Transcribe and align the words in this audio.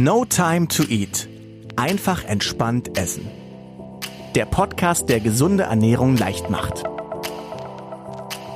No 0.00 0.24
Time 0.24 0.68
to 0.68 0.84
Eat. 0.84 1.28
Einfach 1.74 2.22
entspannt 2.22 2.96
essen. 2.96 3.28
Der 4.36 4.44
Podcast, 4.44 5.08
der 5.08 5.18
gesunde 5.18 5.64
Ernährung 5.64 6.16
leicht 6.16 6.50
macht. 6.50 6.84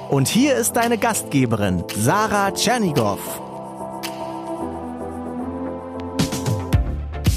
Und 0.09 0.29
hier 0.29 0.55
ist 0.55 0.75
deine 0.75 0.99
Gastgeberin, 0.99 1.83
Sarah 1.97 2.53
Tschernigow. 2.53 3.19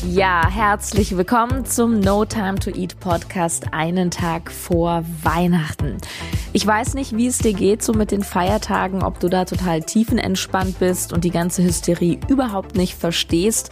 Ja, 0.07 0.51
herzlich 0.51 1.17
willkommen 1.17 1.65
zum 1.65 1.99
No 1.99 2.25
Time 2.25 2.59
to 2.59 2.69
Eat 2.69 2.99
Podcast 2.99 3.73
einen 3.73 4.11
Tag 4.11 4.51
vor 4.51 5.03
Weihnachten. 5.23 5.97
Ich 6.55 6.65
weiß 6.65 6.93
nicht, 6.93 7.17
wie 7.17 7.27
es 7.27 7.39
dir 7.39 7.51
geht 7.51 7.83
so 7.83 7.91
mit 7.91 8.11
den 8.11 8.23
Feiertagen, 8.23 9.04
ob 9.04 9.19
du 9.19 9.27
da 9.27 9.43
total 9.43 9.81
tiefenentspannt 9.81 10.79
bist 10.79 11.11
und 11.11 11.25
die 11.25 11.29
ganze 11.29 11.61
Hysterie 11.63 12.17
überhaupt 12.29 12.77
nicht 12.77 12.95
verstehst 12.95 13.71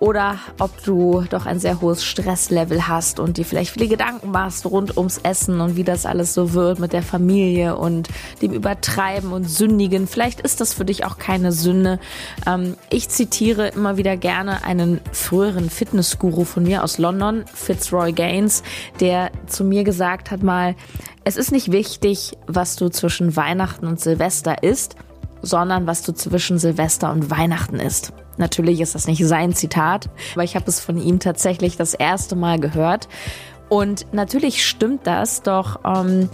oder 0.00 0.38
ob 0.58 0.82
du 0.84 1.24
doch 1.28 1.44
ein 1.44 1.58
sehr 1.58 1.82
hohes 1.82 2.02
Stresslevel 2.02 2.88
hast 2.88 3.20
und 3.20 3.36
dir 3.36 3.44
vielleicht 3.44 3.72
viele 3.72 3.88
Gedanken 3.88 4.30
machst 4.30 4.64
rund 4.64 4.96
ums 4.96 5.18
Essen 5.18 5.60
und 5.60 5.76
wie 5.76 5.84
das 5.84 6.06
alles 6.06 6.32
so 6.32 6.54
wird 6.54 6.78
mit 6.78 6.94
der 6.94 7.02
Familie 7.02 7.76
und 7.76 8.08
dem 8.40 8.54
Übertreiben 8.54 9.32
und 9.32 9.44
Sündigen. 9.44 10.06
Vielleicht 10.06 10.40
ist 10.40 10.62
das 10.62 10.72
für 10.72 10.86
dich 10.86 11.04
auch 11.04 11.18
keine 11.18 11.52
Sünde. 11.52 12.00
Ähm, 12.46 12.74
ich 12.88 13.10
zitiere 13.10 13.68
immer 13.68 13.98
wieder 13.98 14.16
gerne 14.16 14.64
einen 14.64 15.00
früheren 15.12 15.68
Fitnessguru 15.68 16.44
von 16.44 16.62
mir 16.62 16.84
aus 16.84 16.96
London, 16.96 17.44
Fitzroy 17.52 18.12
Gaines, 18.12 18.62
der 19.00 19.30
zu 19.46 19.62
mir 19.62 19.84
gesagt 19.84 20.30
hat 20.30 20.42
mal, 20.42 20.74
es 21.24 21.36
ist 21.36 21.52
nicht 21.52 21.72
wichtig, 21.72 22.36
was 22.46 22.76
du 22.76 22.88
zwischen 22.90 23.34
Weihnachten 23.36 23.86
und 23.86 24.00
Silvester 24.00 24.62
isst, 24.62 24.96
sondern 25.40 25.86
was 25.86 26.02
du 26.02 26.12
zwischen 26.12 26.58
Silvester 26.58 27.10
und 27.10 27.30
Weihnachten 27.30 27.76
isst. 27.76 28.12
Natürlich 28.36 28.80
ist 28.80 28.94
das 28.94 29.06
nicht 29.06 29.24
sein 29.24 29.54
Zitat, 29.54 30.08
aber 30.34 30.44
ich 30.44 30.54
habe 30.56 30.66
es 30.66 30.80
von 30.80 30.98
ihm 30.98 31.20
tatsächlich 31.20 31.76
das 31.76 31.94
erste 31.94 32.36
Mal 32.36 32.58
gehört. 32.58 33.08
Und 33.68 34.12
natürlich 34.12 34.66
stimmt 34.66 35.06
das, 35.06 35.42
doch 35.42 35.80
ähm, 35.84 36.28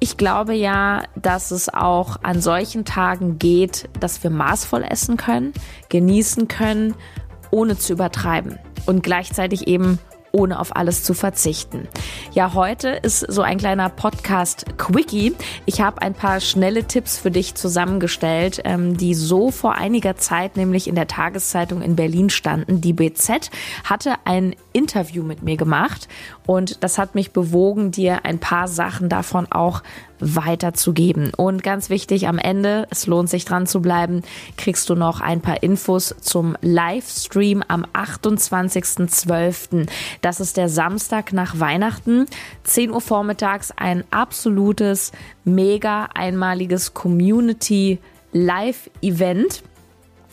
ich 0.00 0.16
glaube 0.16 0.54
ja, 0.54 1.04
dass 1.14 1.52
es 1.52 1.72
auch 1.72 2.16
an 2.22 2.40
solchen 2.40 2.84
Tagen 2.84 3.38
geht, 3.38 3.88
dass 4.00 4.22
wir 4.22 4.30
maßvoll 4.30 4.82
essen 4.82 5.16
können, 5.16 5.52
genießen 5.90 6.48
können, 6.48 6.94
ohne 7.50 7.78
zu 7.78 7.92
übertreiben 7.92 8.58
und 8.86 9.02
gleichzeitig 9.02 9.68
eben 9.68 9.98
ohne 10.32 10.58
auf 10.58 10.74
alles 10.74 11.04
zu 11.04 11.14
verzichten. 11.14 11.88
Ja, 12.32 12.54
heute 12.54 12.88
ist 12.88 13.20
so 13.20 13.42
ein 13.42 13.58
kleiner 13.58 13.88
Podcast-Quickie. 13.88 15.34
Ich 15.66 15.80
habe 15.80 16.02
ein 16.02 16.14
paar 16.14 16.40
schnelle 16.40 16.84
Tipps 16.84 17.18
für 17.18 17.30
dich 17.30 17.54
zusammengestellt, 17.54 18.62
ähm, 18.64 18.96
die 18.96 19.14
so 19.14 19.50
vor 19.50 19.74
einiger 19.74 20.16
Zeit 20.16 20.56
nämlich 20.56 20.88
in 20.88 20.94
der 20.94 21.06
Tageszeitung 21.06 21.82
in 21.82 21.96
Berlin 21.96 22.30
standen. 22.30 22.80
Die 22.80 22.92
BZ 22.92 23.50
hatte 23.84 24.14
ein 24.24 24.56
Interview 24.72 25.22
mit 25.22 25.42
mir 25.42 25.56
gemacht 25.56 26.08
und 26.46 26.82
das 26.82 26.98
hat 26.98 27.14
mich 27.14 27.32
bewogen, 27.32 27.90
dir 27.90 28.24
ein 28.24 28.38
paar 28.38 28.68
Sachen 28.68 29.08
davon 29.08 29.46
auch 29.50 29.82
weiterzugeben. 30.22 31.32
Und 31.36 31.62
ganz 31.62 31.90
wichtig 31.90 32.28
am 32.28 32.38
Ende, 32.38 32.86
es 32.90 33.06
lohnt 33.06 33.28
sich 33.28 33.44
dran 33.44 33.66
zu 33.66 33.82
bleiben, 33.82 34.22
kriegst 34.56 34.88
du 34.88 34.94
noch 34.94 35.20
ein 35.20 35.40
paar 35.40 35.62
Infos 35.62 36.14
zum 36.20 36.56
Livestream 36.62 37.62
am 37.66 37.84
28.12. 37.92 39.88
Das 40.20 40.40
ist 40.40 40.56
der 40.56 40.68
Samstag 40.68 41.32
nach 41.32 41.58
Weihnachten. 41.58 42.26
10 42.62 42.92
Uhr 42.92 43.00
vormittags 43.00 43.72
ein 43.76 44.04
absolutes, 44.10 45.12
mega 45.44 46.08
einmaliges 46.14 46.94
Community 46.94 47.98
Live-Event 48.32 49.62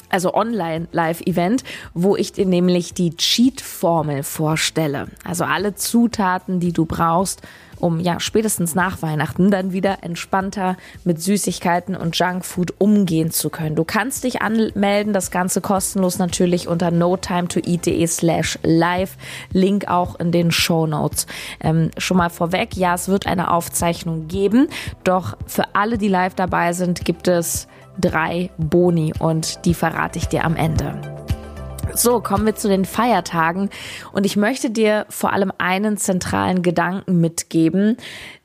also 0.10 0.34
Online-Live-Event, 0.34 1.64
wo 1.94 2.16
ich 2.16 2.34
dir 2.34 2.46
nämlich 2.46 2.94
die 2.94 3.16
Cheat-Formel 3.16 4.24
vorstelle. 4.24 5.08
Also 5.24 5.44
alle 5.44 5.76
Zutaten, 5.76 6.60
die 6.60 6.74
du 6.74 6.86
brauchst, 6.86 7.44
um 7.80 8.00
ja 8.00 8.20
spätestens 8.20 8.76
nach 8.76 9.02
Weihnachten 9.02 9.52
dann 9.52 9.74
wieder 9.74 10.04
entspannter 10.04 10.78
mit 11.04 11.22
Süßigkeiten 11.22 11.96
und 11.96 12.18
Junkfood 12.18 12.74
umgehen 12.78 13.32
zu 13.32 13.50
können. 13.50 13.76
Du 13.76 13.84
kannst 13.84 14.24
dich 14.24 14.42
anmelden, 14.42 15.14
das 15.14 15.32
Ganze 15.32 15.62
kostenlos 15.62 16.18
natürlich 16.18 16.68
unter 16.68 16.92
notimetoeat.de 16.92 18.06
slash 18.08 18.60
live. 18.64 19.18
Link 19.52 19.88
auch 19.88 20.20
in 20.20 20.32
den 20.32 20.52
Show 20.52 20.88
Notes. 20.88 21.28
Ähm, 21.60 21.92
schon 21.98 22.18
mal 22.18 22.30
vorweg, 22.30 22.76
ja, 22.76 22.96
es 22.96 23.08
wird 23.08 23.28
eine 23.28 23.52
Aufzeichnung 23.52 24.28
geben, 24.28 24.68
doch 25.04 25.38
für 25.46 25.76
alle, 25.76 25.98
die 25.98 26.08
live 26.08 26.36
dabei 26.36 26.74
sind, 26.74 27.06
gibt 27.06 27.28
es 27.28 27.68
drei 28.00 28.50
Boni 28.58 29.14
und 29.20 29.66
die 29.66 29.74
verrate 29.74 30.20
ich 30.20 30.28
dir 30.28 30.46
am 30.46 30.56
Ende. 30.56 31.19
So, 31.94 32.22
kommen 32.22 32.46
wir 32.46 32.56
zu 32.56 32.68
den 32.68 32.86
Feiertagen 32.86 33.70
und 34.12 34.26
ich 34.26 34.38
möchte 34.38 34.70
dir 34.70 35.06
vor 35.10 35.34
allem 35.34 35.52
einen 35.58 35.98
zentralen 35.98 36.62
Gedanken 36.62 37.20
mitgeben, 37.20 37.98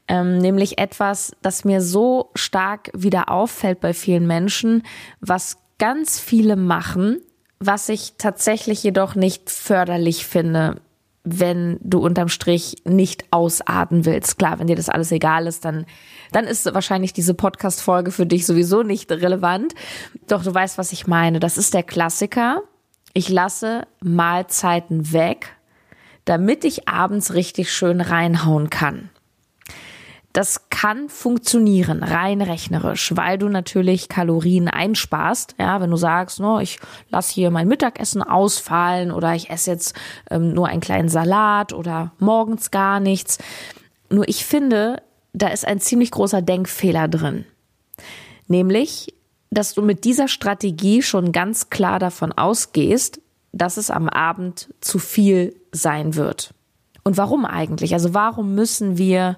ähm, 0.09 0.38
nämlich 0.38 0.78
etwas, 0.78 1.32
das 1.43 1.65
mir 1.65 1.81
so 1.81 2.31
stark 2.34 2.91
wieder 2.94 3.31
auffällt 3.31 3.81
bei 3.81 3.94
vielen 3.94 4.27
Menschen, 4.27 4.82
was 5.21 5.59
ganz 5.78 6.19
viele 6.19 6.56
machen, 6.56 7.21
was 7.60 7.88
ich 7.88 8.15
tatsächlich 8.19 8.82
jedoch 8.82 9.15
nicht 9.15 9.50
förderlich 9.50 10.26
finde 10.26 10.81
wenn 11.25 11.78
du 11.81 12.00
unterm 12.00 12.28
Strich 12.28 12.76
nicht 12.84 13.25
ausarten 13.31 14.05
willst. 14.05 14.38
Klar, 14.38 14.59
wenn 14.59 14.66
dir 14.66 14.76
das 14.76 14.91
alles 14.91 15.11
egal 15.11 15.47
ist, 15.47 15.65
dann, 15.65 15.87
dann 16.32 16.44
ist 16.44 16.72
wahrscheinlich 16.75 17.15
diese 17.15 17.32
Podcast-Folge 17.32 18.11
für 18.11 18.26
dich 18.26 18.44
sowieso 18.44 18.82
nicht 18.82 19.11
relevant. 19.11 19.75
Doch 20.28 20.44
du 20.44 20.53
weißt, 20.53 20.76
was 20.76 20.93
ich 20.93 21.06
meine. 21.06 21.41
Das 21.41 21.56
ist 21.56 21.72
der 21.72 21.82
Klassiker. 21.82 22.62
Ich 23.15 23.29
lasse 23.29 23.87
Mahlzeiten 24.01 25.13
weg, 25.13 25.57
damit 26.25 26.65
ich 26.65 26.89
abends 26.89 27.33
richtig 27.33 27.73
schön 27.73 28.01
reinhauen 28.01 28.71
kann. 28.71 29.09
Das 30.33 30.69
kann 30.69 31.09
funktionieren, 31.09 32.03
rein 32.03 32.43
rechnerisch, 32.43 33.13
weil 33.15 33.39
du 33.39 33.49
natürlich 33.49 34.09
Kalorien 34.09 34.67
einsparst. 34.67 35.55
Ja, 35.61 35.81
wenn 35.81 35.93
du 35.93 35.97
sagst, 35.97 36.41
no, 36.41 36.59
ich 36.59 36.81
lasse 37.09 37.33
hier 37.33 37.53
mein 37.53 37.69
Mittagessen 37.69 38.21
ausfallen 38.21 39.13
oder 39.13 39.37
ich 39.37 39.49
esse 39.49 39.71
jetzt 39.71 39.95
ähm, 40.33 40.53
nur 40.53 40.67
einen 40.67 40.81
kleinen 40.81 41.09
Salat 41.09 41.73
oder 41.73 42.13
morgens 42.19 42.73
gar 42.73 42.99
nichts. 42.99 43.39
Nur 44.11 44.29
ich 44.29 44.45
finde, 44.45 45.01
da 45.33 45.49
ist 45.49 45.65
ein 45.65 45.79
ziemlich 45.79 46.11
großer 46.11 46.43
Denkfehler 46.43 47.07
drin. 47.07 47.45
Nämlich, 48.49 49.14
dass 49.55 49.75
du 49.75 49.83
mit 49.83 50.05
dieser 50.05 50.29
Strategie 50.29 51.03
schon 51.03 51.33
ganz 51.33 51.71
klar 51.71 51.99
davon 51.99 52.33
ausgehst, 52.33 53.21
dass 53.53 53.77
es 53.77 53.91
am 53.91 54.09
Abend 54.09 54.73
zu 54.81 54.99
viel 54.99 55.55
sein 55.73 56.15
wird. 56.17 56.55
Und 57.05 57.17
warum 57.17 57.45
eigentlich? 57.45 57.95
Also 57.95 58.15
warum 58.15 58.55
müssen 58.55 58.99
wir 58.99 59.37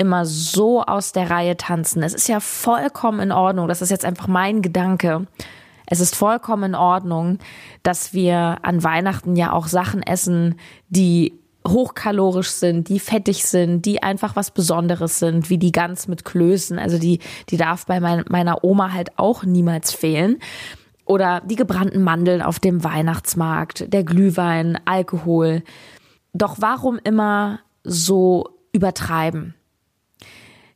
immer 0.00 0.24
so 0.24 0.82
aus 0.82 1.12
der 1.12 1.28
Reihe 1.28 1.58
tanzen. 1.58 2.02
Es 2.02 2.14
ist 2.14 2.26
ja 2.26 2.40
vollkommen 2.40 3.20
in 3.20 3.32
Ordnung. 3.32 3.68
Das 3.68 3.82
ist 3.82 3.90
jetzt 3.90 4.06
einfach 4.06 4.28
mein 4.28 4.62
Gedanke. 4.62 5.26
Es 5.84 6.00
ist 6.00 6.16
vollkommen 6.16 6.70
in 6.70 6.74
Ordnung, 6.74 7.38
dass 7.82 8.14
wir 8.14 8.58
an 8.62 8.82
Weihnachten 8.82 9.36
ja 9.36 9.52
auch 9.52 9.66
Sachen 9.66 10.02
essen, 10.02 10.54
die 10.88 11.39
hochkalorisch 11.66 12.50
sind, 12.50 12.88
die 12.88 13.00
fettig 13.00 13.44
sind, 13.44 13.84
die 13.84 14.02
einfach 14.02 14.36
was 14.36 14.50
Besonderes 14.50 15.18
sind, 15.18 15.50
wie 15.50 15.58
die 15.58 15.72
Gans 15.72 16.08
mit 16.08 16.24
Klößen. 16.24 16.78
Also 16.78 16.98
die, 16.98 17.20
die 17.50 17.56
darf 17.56 17.86
bei 17.86 18.00
mein, 18.00 18.24
meiner 18.28 18.64
Oma 18.64 18.92
halt 18.92 19.18
auch 19.18 19.44
niemals 19.44 19.92
fehlen. 19.92 20.38
Oder 21.04 21.40
die 21.40 21.56
gebrannten 21.56 22.02
Mandeln 22.02 22.40
auf 22.40 22.60
dem 22.60 22.84
Weihnachtsmarkt, 22.84 23.92
der 23.92 24.04
Glühwein, 24.04 24.78
Alkohol. 24.84 25.62
Doch 26.32 26.56
warum 26.60 26.98
immer 27.02 27.60
so 27.82 28.48
übertreiben? 28.72 29.54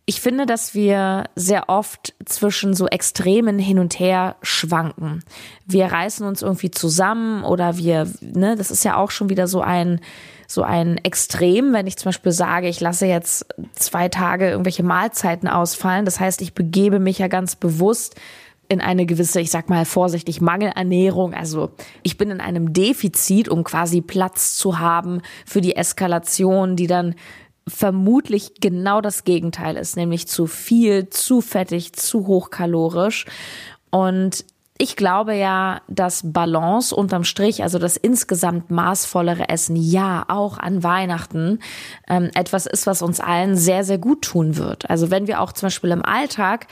Ich 0.06 0.20
finde, 0.20 0.44
dass 0.44 0.74
wir 0.74 1.24
sehr 1.34 1.70
oft 1.70 2.14
zwischen 2.26 2.74
so 2.74 2.86
Extremen 2.86 3.58
hin 3.58 3.78
und 3.78 3.98
her 3.98 4.36
schwanken. 4.42 5.24
Wir 5.64 5.86
reißen 5.86 6.26
uns 6.26 6.42
irgendwie 6.42 6.70
zusammen 6.70 7.42
oder 7.42 7.78
wir, 7.78 8.06
ne, 8.20 8.54
das 8.56 8.70
ist 8.70 8.84
ja 8.84 8.96
auch 8.96 9.10
schon 9.10 9.30
wieder 9.30 9.46
so 9.46 9.62
ein, 9.62 10.00
so 10.46 10.62
ein 10.62 10.98
Extrem, 10.98 11.72
wenn 11.72 11.86
ich 11.86 11.96
zum 11.96 12.08
Beispiel 12.08 12.32
sage, 12.32 12.68
ich 12.68 12.80
lasse 12.80 13.06
jetzt 13.06 13.46
zwei 13.72 14.08
Tage 14.08 14.50
irgendwelche 14.50 14.82
Mahlzeiten 14.82 15.48
ausfallen. 15.48 16.04
Das 16.04 16.20
heißt, 16.20 16.42
ich 16.42 16.54
begebe 16.54 16.98
mich 16.98 17.18
ja 17.18 17.28
ganz 17.28 17.56
bewusst 17.56 18.16
in 18.68 18.80
eine 18.80 19.06
gewisse, 19.06 19.40
ich 19.40 19.50
sag 19.50 19.68
mal 19.68 19.84
vorsichtig, 19.84 20.40
Mangelernährung. 20.40 21.34
Also 21.34 21.70
ich 22.02 22.16
bin 22.16 22.30
in 22.30 22.40
einem 22.40 22.72
Defizit, 22.72 23.48
um 23.48 23.64
quasi 23.64 24.00
Platz 24.00 24.56
zu 24.56 24.78
haben 24.78 25.20
für 25.44 25.60
die 25.60 25.76
Eskalation, 25.76 26.76
die 26.76 26.86
dann 26.86 27.14
vermutlich 27.66 28.54
genau 28.60 29.00
das 29.00 29.24
Gegenteil 29.24 29.76
ist, 29.76 29.96
nämlich 29.96 30.28
zu 30.28 30.46
viel, 30.46 31.08
zu 31.08 31.40
fettig, 31.40 31.94
zu 31.94 32.26
hochkalorisch. 32.26 33.26
Und 33.90 34.44
ich 34.76 34.96
glaube 34.96 35.34
ja, 35.34 35.82
dass 35.88 36.32
Balance 36.32 36.94
unterm 36.94 37.22
Strich, 37.22 37.62
also 37.62 37.78
das 37.78 37.96
insgesamt 37.96 38.70
maßvollere 38.70 39.48
Essen, 39.48 39.76
ja, 39.76 40.24
auch 40.26 40.58
an 40.58 40.82
Weihnachten, 40.82 41.60
ähm, 42.08 42.30
etwas 42.34 42.66
ist, 42.66 42.86
was 42.86 43.00
uns 43.00 43.20
allen 43.20 43.56
sehr, 43.56 43.84
sehr 43.84 43.98
gut 43.98 44.22
tun 44.22 44.56
wird. 44.56 44.90
Also 44.90 45.10
wenn 45.12 45.28
wir 45.28 45.40
auch 45.40 45.52
zum 45.52 45.66
Beispiel 45.66 45.90
im 45.90 46.04
Alltag 46.04 46.66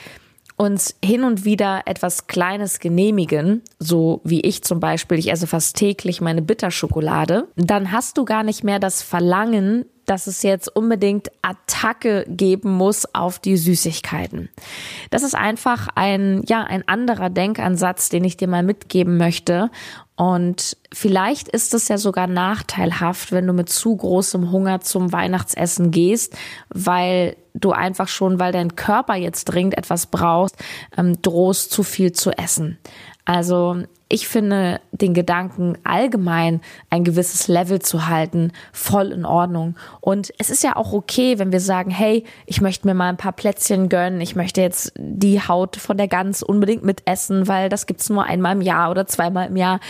uns 0.57 0.97
hin 1.03 1.25
und 1.25 1.45
wieder 1.45 1.83
etwas 1.87 2.27
Kleines 2.27 2.81
genehmigen, 2.81 3.63
so 3.79 4.21
wie 4.25 4.41
ich 4.41 4.63
zum 4.63 4.81
Beispiel, 4.81 5.19
ich 5.19 5.31
esse 5.31 5.47
fast 5.47 5.77
täglich 5.77 6.21
meine 6.21 6.43
Bitterschokolade, 6.43 7.49
dann 7.57 7.93
hast 7.93 8.19
du 8.19 8.25
gar 8.25 8.43
nicht 8.43 8.65
mehr 8.65 8.79
das 8.79 9.03
Verlangen, 9.03 9.85
dass 10.07 10.27
es 10.27 10.43
jetzt 10.43 10.75
unbedingt 10.75 11.29
Attacke 11.43 12.25
geben 12.29 12.73
muss 12.73 13.15
auf 13.15 13.39
die 13.39 13.57
Süßigkeiten. 13.57 14.49
Das 15.11 15.23
ist 15.23 15.35
einfach 15.35 15.89
ein, 15.95 16.43
ja, 16.47 16.63
ein 16.63 16.87
anderer 16.87 17.31
Denkansatz, 17.31 18.09
den 18.09 18.25
ich 18.25 18.37
dir 18.37 18.49
mal 18.49 18.63
mitgeben 18.63 19.17
möchte. 19.17 19.71
Und 20.17 20.77
vielleicht 20.93 21.49
ist 21.49 21.75
es 21.75 21.89
ja 21.89 21.99
sogar 21.99 22.27
nachteilhaft, 22.27 23.33
wenn 23.33 23.47
du 23.47 23.53
mit 23.53 23.69
zu 23.69 23.97
großem 23.97 24.53
Hunger 24.53 24.81
zum 24.81 25.13
Weihnachtsessen 25.13 25.91
gehst, 25.91 26.37
weil 26.69 27.37
du 27.55 27.73
einfach 27.73 28.09
schon, 28.09 28.39
weil 28.39 28.53
dein 28.53 28.77
Körper 28.77 29.15
jetzt 29.17 29.45
dringend 29.45 29.77
etwas 29.77 30.07
brauchst, 30.07 30.57
ähm, 30.97 31.21
drohst 31.23 31.71
zu 31.71 31.83
viel 31.83 32.13
zu 32.13 32.31
essen. 32.31 32.79
Also 33.25 33.83
ich 34.13 34.29
finde 34.29 34.79
den 34.91 35.15
Gedanken 35.15 35.79
allgemein 35.85 36.61
ein 36.91 37.03
gewisses 37.03 37.49
Level 37.49 37.81
zu 37.81 38.09
halten 38.09 38.53
voll 38.71 39.11
in 39.11 39.25
Ordnung. 39.25 39.75
Und 40.03 40.35
es 40.39 40.51
ist 40.51 40.63
ja 40.63 40.77
auch 40.77 40.93
okay, 40.93 41.39
wenn 41.39 41.51
wir 41.51 41.61
sagen, 41.61 41.91
hey, 41.91 42.25
ich 42.45 42.61
möchte 42.61 42.87
mir 42.87 42.93
mal 42.93 43.09
ein 43.09 43.17
paar 43.17 43.33
Plätzchen 43.33 43.89
gönnen, 43.89 44.21
ich 44.21 44.37
möchte 44.37 44.61
jetzt 44.61 44.93
die 44.99 45.41
Haut 45.41 45.77
von 45.77 45.97
der 45.97 46.09
Gans 46.09 46.43
unbedingt 46.43 46.85
mitessen, 46.85 47.49
weil 47.49 47.71
das 47.71 47.87
gibt's 47.87 48.11
nur 48.11 48.25
einmal 48.25 48.55
im 48.55 48.61
Jahr 48.61 48.91
oder 48.91 49.07
zweimal 49.07 49.49
im 49.49 49.57
Jahr. 49.57 49.81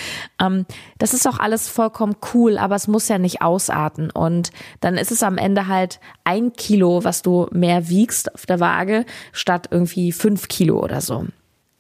Ähm, 0.41 0.67
das 0.99 1.15
ist 1.15 1.27
auch 1.27 1.41
alles 1.41 1.69
vollkommen 1.69 2.15
cool, 2.33 2.59
aber 2.59 2.77
es 2.77 2.87
muss 2.87 3.09
ja 3.09 3.19
nicht 3.19 3.43
ausarten. 3.43 4.13
Und 4.13 4.53
dann 4.79 4.99
ist 4.99 5.11
es 5.11 5.25
am 5.25 5.37
Ende 5.37 5.67
halt 5.67 5.99
ein 6.23 6.53
Kilo, 6.53 7.03
was 7.03 7.23
du 7.23 7.49
mehr 7.51 7.89
wiegst 7.89 8.33
auf 8.33 8.47
der 8.47 8.61
Waage, 8.61 9.05
statt 9.33 9.67
irgendwie 9.73 10.13
fünf 10.13 10.47
Kilo 10.47 10.81
oder 10.81 11.01
so 11.01 11.27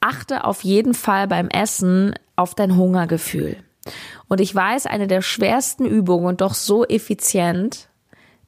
achte 0.02 0.44
auf 0.44 0.62
jeden 0.64 0.94
Fall 0.94 1.28
beim 1.28 1.48
Essen 1.48 2.14
auf 2.36 2.54
dein 2.54 2.76
Hungergefühl. 2.76 3.56
Und 4.28 4.40
ich 4.40 4.54
weiß, 4.54 4.86
eine 4.86 5.06
der 5.06 5.22
schwersten 5.22 5.84
Übungen 5.84 6.26
und 6.26 6.40
doch 6.40 6.54
so 6.54 6.84
effizient, 6.84 7.88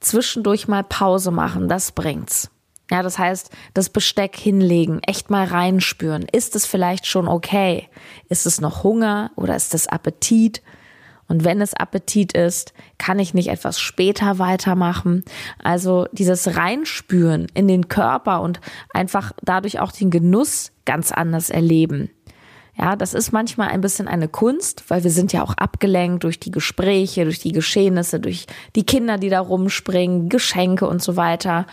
zwischendurch 0.00 0.68
mal 0.68 0.84
Pause 0.84 1.30
machen, 1.30 1.68
das 1.68 1.92
bringt's. 1.92 2.50
Ja, 2.90 3.02
das 3.02 3.18
heißt, 3.18 3.50
das 3.72 3.88
Besteck 3.88 4.36
hinlegen, 4.36 5.00
echt 5.06 5.30
mal 5.30 5.46
reinspüren. 5.46 6.26
Ist 6.30 6.54
es 6.54 6.66
vielleicht 6.66 7.06
schon 7.06 7.28
okay? 7.28 7.88
Ist 8.28 8.46
es 8.46 8.60
noch 8.60 8.84
Hunger 8.84 9.30
oder 9.36 9.56
ist 9.56 9.74
es 9.74 9.86
Appetit? 9.86 10.62
Und 11.28 11.44
wenn 11.44 11.60
es 11.60 11.74
Appetit 11.74 12.32
ist, 12.32 12.74
kann 12.98 13.18
ich 13.18 13.34
nicht 13.34 13.48
etwas 13.48 13.80
später 13.80 14.38
weitermachen. 14.38 15.24
Also 15.62 16.06
dieses 16.12 16.56
Reinspüren 16.56 17.46
in 17.54 17.68
den 17.68 17.88
Körper 17.88 18.40
und 18.42 18.60
einfach 18.92 19.32
dadurch 19.42 19.80
auch 19.80 19.92
den 19.92 20.10
Genuss 20.10 20.72
ganz 20.84 21.12
anders 21.12 21.50
erleben. 21.50 22.10
Ja, 22.76 22.96
das 22.96 23.14
ist 23.14 23.32
manchmal 23.32 23.68
ein 23.68 23.80
bisschen 23.80 24.08
eine 24.08 24.26
Kunst, 24.26 24.84
weil 24.88 25.04
wir 25.04 25.10
sind 25.10 25.32
ja 25.32 25.44
auch 25.44 25.54
abgelenkt 25.54 26.24
durch 26.24 26.40
die 26.40 26.50
Gespräche, 26.50 27.22
durch 27.22 27.38
die 27.38 27.52
Geschehnisse, 27.52 28.18
durch 28.18 28.46
die 28.74 28.84
Kinder, 28.84 29.16
die 29.16 29.28
da 29.28 29.40
rumspringen, 29.40 30.28
Geschenke 30.28 30.88
und 30.88 31.00
so 31.00 31.16
weiter. 31.16 31.66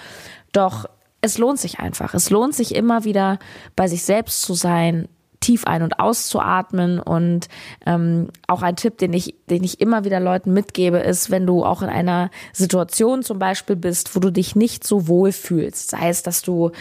Doch 0.51 0.85
es 1.21 1.37
lohnt 1.37 1.59
sich 1.59 1.79
einfach. 1.79 2.13
Es 2.13 2.29
lohnt 2.29 2.53
sich 2.53 2.75
immer 2.75 3.03
wieder 3.03 3.39
bei 3.75 3.87
sich 3.87 4.03
selbst 4.03 4.41
zu 4.43 4.53
sein, 4.53 5.07
tief 5.41 5.65
ein- 5.65 5.83
und 5.83 5.99
auszuatmen. 5.99 6.99
Und 6.99 7.49
ähm, 7.85 8.29
auch 8.47 8.61
ein 8.61 8.77
Tipp, 8.77 8.97
den 8.97 9.11
ich, 9.11 9.35
den 9.49 9.63
ich 9.63 9.81
immer 9.81 10.05
wieder 10.05 10.21
Leuten 10.21 10.53
mitgebe, 10.53 10.99
ist, 10.99 11.29
wenn 11.29 11.45
du 11.45 11.65
auch 11.65 11.81
in 11.81 11.89
einer 11.89 12.31
Situation 12.53 13.23
zum 13.23 13.39
Beispiel 13.39 13.75
bist, 13.75 14.15
wo 14.15 14.21
du 14.21 14.31
dich 14.31 14.55
nicht 14.55 14.85
so 14.85 15.07
wohl 15.07 15.33
fühlst, 15.33 15.91
sei 15.91 16.09
es, 16.09 16.23
dass 16.23 16.41
du 16.41 16.71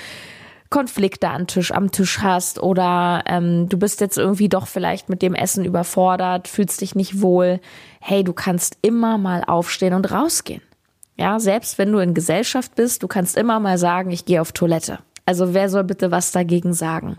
Konflikte 0.70 1.28
am 1.28 1.48
Tisch, 1.48 1.72
am 1.72 1.90
Tisch 1.90 2.20
hast 2.20 2.62
oder 2.62 3.24
ähm, 3.26 3.68
du 3.68 3.76
bist 3.76 4.00
jetzt 4.00 4.16
irgendwie 4.16 4.48
doch 4.48 4.68
vielleicht 4.68 5.08
mit 5.08 5.20
dem 5.20 5.34
Essen 5.34 5.64
überfordert, 5.64 6.46
fühlst 6.46 6.80
dich 6.80 6.94
nicht 6.94 7.20
wohl. 7.20 7.60
Hey, 8.00 8.22
du 8.22 8.32
kannst 8.32 8.78
immer 8.80 9.18
mal 9.18 9.42
aufstehen 9.44 9.94
und 9.94 10.12
rausgehen. 10.12 10.62
Ja, 11.16 11.40
selbst 11.40 11.76
wenn 11.76 11.90
du 11.90 11.98
in 11.98 12.14
Gesellschaft 12.14 12.76
bist, 12.76 13.02
du 13.02 13.08
kannst 13.08 13.36
immer 13.36 13.58
mal 13.58 13.78
sagen, 13.78 14.12
ich 14.12 14.24
gehe 14.24 14.40
auf 14.40 14.52
Toilette. 14.52 15.00
Also 15.26 15.54
wer 15.54 15.68
soll 15.68 15.84
bitte 15.84 16.12
was 16.12 16.30
dagegen 16.30 16.72
sagen? 16.72 17.18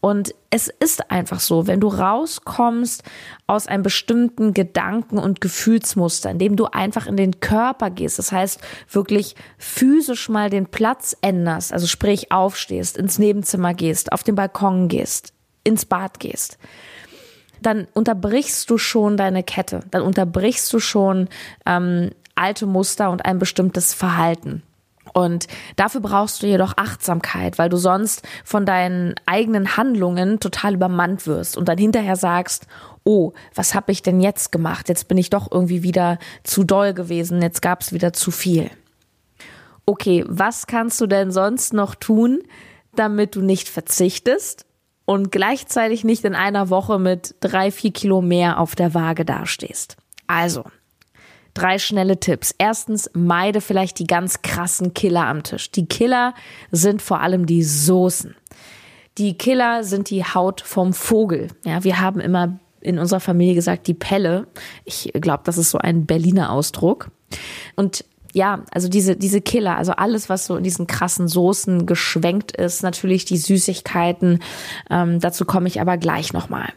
Und 0.00 0.34
es 0.48 0.68
ist 0.68 1.10
einfach 1.10 1.40
so, 1.40 1.66
wenn 1.66 1.80
du 1.80 1.88
rauskommst 1.88 3.02
aus 3.46 3.66
einem 3.66 3.82
bestimmten 3.82 4.54
Gedanken- 4.54 5.18
und 5.18 5.42
Gefühlsmuster, 5.42 6.30
indem 6.30 6.56
du 6.56 6.66
einfach 6.66 7.06
in 7.06 7.16
den 7.16 7.40
Körper 7.40 7.90
gehst, 7.90 8.18
das 8.18 8.32
heißt 8.32 8.60
wirklich 8.90 9.36
physisch 9.58 10.30
mal 10.30 10.48
den 10.48 10.66
Platz 10.66 11.16
änderst, 11.20 11.72
also 11.72 11.86
sprich 11.86 12.32
aufstehst, 12.32 12.96
ins 12.96 13.18
Nebenzimmer 13.18 13.74
gehst, 13.74 14.12
auf 14.12 14.22
den 14.22 14.36
Balkon 14.36 14.88
gehst, 14.88 15.34
ins 15.64 15.84
Bad 15.84 16.18
gehst, 16.18 16.58
dann 17.60 17.86
unterbrichst 17.92 18.70
du 18.70 18.78
schon 18.78 19.18
deine 19.18 19.42
Kette, 19.42 19.80
dann 19.90 20.00
unterbrichst 20.00 20.72
du 20.72 20.78
schon 20.78 21.28
ähm, 21.66 22.10
alte 22.34 22.64
Muster 22.64 23.10
und 23.10 23.26
ein 23.26 23.38
bestimmtes 23.38 23.92
Verhalten. 23.92 24.62
Und 25.12 25.46
dafür 25.76 26.00
brauchst 26.00 26.42
du 26.42 26.46
jedoch 26.46 26.74
Achtsamkeit, 26.76 27.58
weil 27.58 27.68
du 27.68 27.76
sonst 27.76 28.22
von 28.44 28.66
deinen 28.66 29.14
eigenen 29.26 29.76
Handlungen 29.76 30.40
total 30.40 30.74
übermannt 30.74 31.26
wirst 31.26 31.56
und 31.56 31.68
dann 31.68 31.78
hinterher 31.78 32.16
sagst, 32.16 32.66
oh, 33.04 33.32
was 33.54 33.74
habe 33.74 33.92
ich 33.92 34.02
denn 34.02 34.20
jetzt 34.20 34.52
gemacht? 34.52 34.88
Jetzt 34.88 35.08
bin 35.08 35.18
ich 35.18 35.30
doch 35.30 35.50
irgendwie 35.50 35.82
wieder 35.82 36.18
zu 36.44 36.64
doll 36.64 36.94
gewesen, 36.94 37.42
jetzt 37.42 37.62
gab 37.62 37.80
es 37.80 37.92
wieder 37.92 38.12
zu 38.12 38.30
viel. 38.30 38.70
Okay, 39.86 40.24
was 40.28 40.66
kannst 40.66 41.00
du 41.00 41.06
denn 41.06 41.32
sonst 41.32 41.72
noch 41.72 41.94
tun, 41.94 42.40
damit 42.94 43.34
du 43.34 43.40
nicht 43.40 43.68
verzichtest 43.68 44.66
und 45.04 45.32
gleichzeitig 45.32 46.04
nicht 46.04 46.24
in 46.24 46.34
einer 46.34 46.70
Woche 46.70 46.98
mit 46.98 47.34
drei, 47.40 47.70
vier 47.70 47.92
Kilo 47.92 48.20
mehr 48.20 48.60
auf 48.60 48.76
der 48.76 48.94
Waage 48.94 49.24
dastehst? 49.24 49.96
Also, 50.26 50.64
Drei 51.54 51.78
schnelle 51.78 52.20
Tipps. 52.20 52.54
Erstens, 52.58 53.10
meide 53.12 53.60
vielleicht 53.60 53.98
die 53.98 54.06
ganz 54.06 54.42
krassen 54.42 54.94
Killer 54.94 55.26
am 55.26 55.42
Tisch. 55.42 55.70
Die 55.70 55.86
Killer 55.86 56.34
sind 56.70 57.02
vor 57.02 57.20
allem 57.20 57.46
die 57.46 57.62
Soßen. 57.62 58.34
Die 59.18 59.36
Killer 59.36 59.84
sind 59.84 60.10
die 60.10 60.24
Haut 60.24 60.60
vom 60.60 60.92
Vogel. 60.92 61.48
Ja, 61.64 61.84
wir 61.84 62.00
haben 62.00 62.20
immer 62.20 62.58
in 62.80 62.98
unserer 62.98 63.20
Familie 63.20 63.54
gesagt, 63.54 63.86
die 63.86 63.94
Pelle. 63.94 64.46
Ich 64.84 65.10
glaube, 65.14 65.42
das 65.44 65.58
ist 65.58 65.70
so 65.70 65.78
ein 65.78 66.06
Berliner 66.06 66.52
Ausdruck. 66.52 67.10
Und 67.76 68.04
ja, 68.32 68.64
also 68.70 68.88
diese, 68.88 69.16
diese 69.16 69.40
Killer, 69.40 69.76
also 69.76 69.92
alles, 69.92 70.28
was 70.28 70.46
so 70.46 70.56
in 70.56 70.62
diesen 70.62 70.86
krassen 70.86 71.28
Soßen 71.28 71.86
geschwenkt 71.86 72.52
ist, 72.52 72.82
natürlich 72.82 73.24
die 73.24 73.36
Süßigkeiten, 73.36 74.40
ähm, 74.88 75.20
dazu 75.20 75.44
komme 75.44 75.68
ich 75.68 75.80
aber 75.80 75.98
gleich 75.98 76.32
nochmal. 76.32 76.72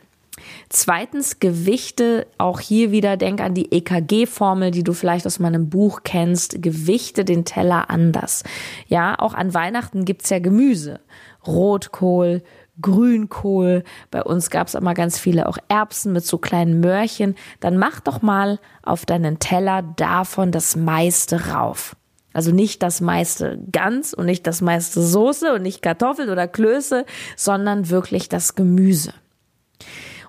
Zweitens 0.70 1.40
Gewichte, 1.40 2.28
auch 2.38 2.60
hier 2.60 2.92
wieder 2.92 3.18
denk 3.18 3.42
an 3.42 3.54
die 3.54 3.72
EKG-Formel, 3.72 4.72
die 4.72 4.84
du 4.84 4.94
vielleicht 4.94 5.26
aus 5.26 5.40
meinem 5.40 5.70
Buch 5.70 6.02
kennst. 6.04 6.62
Gewichte 6.62 7.26
den 7.26 7.46
Teller 7.46 7.90
anders. 7.90 8.44
Ja, 8.88 9.18
auch 9.20 9.34
an 9.34 9.54
Weihnachten 9.54 10.06
gibt's 10.06 10.30
ja 10.30 10.40
Gemüse. 10.40 11.00
Rotkohl, 11.46 12.42
Grünkohl. 12.82 13.84
Bei 14.10 14.24
uns 14.24 14.50
gab's 14.50 14.74
immer 14.74 14.94
ganz 14.94 15.20
viele 15.20 15.48
auch 15.48 15.58
Erbsen 15.68 16.14
mit 16.14 16.26
so 16.26 16.38
kleinen 16.38 16.80
Möhrchen. 16.80 17.36
Dann 17.60 17.78
mach 17.78 18.00
doch 18.00 18.22
mal 18.22 18.60
auf 18.82 19.06
deinen 19.06 19.40
Teller 19.40 19.84
davon 19.96 20.52
das 20.52 20.76
meiste 20.76 21.50
rauf. 21.50 21.96
Also 22.34 22.52
nicht 22.52 22.82
das 22.82 23.00
meiste 23.00 23.60
ganz 23.72 24.14
und 24.14 24.26
nicht 24.26 24.48
das 24.48 24.62
meiste 24.62 25.04
Soße 25.04 25.54
und 25.54 25.62
nicht 25.62 25.84
Kartoffel 25.84 26.30
oder 26.30 26.48
Klöße, 26.48 27.06
sondern 27.38 27.90
wirklich 27.90 28.28
das 28.28 28.56
Gemüse. 28.56 29.14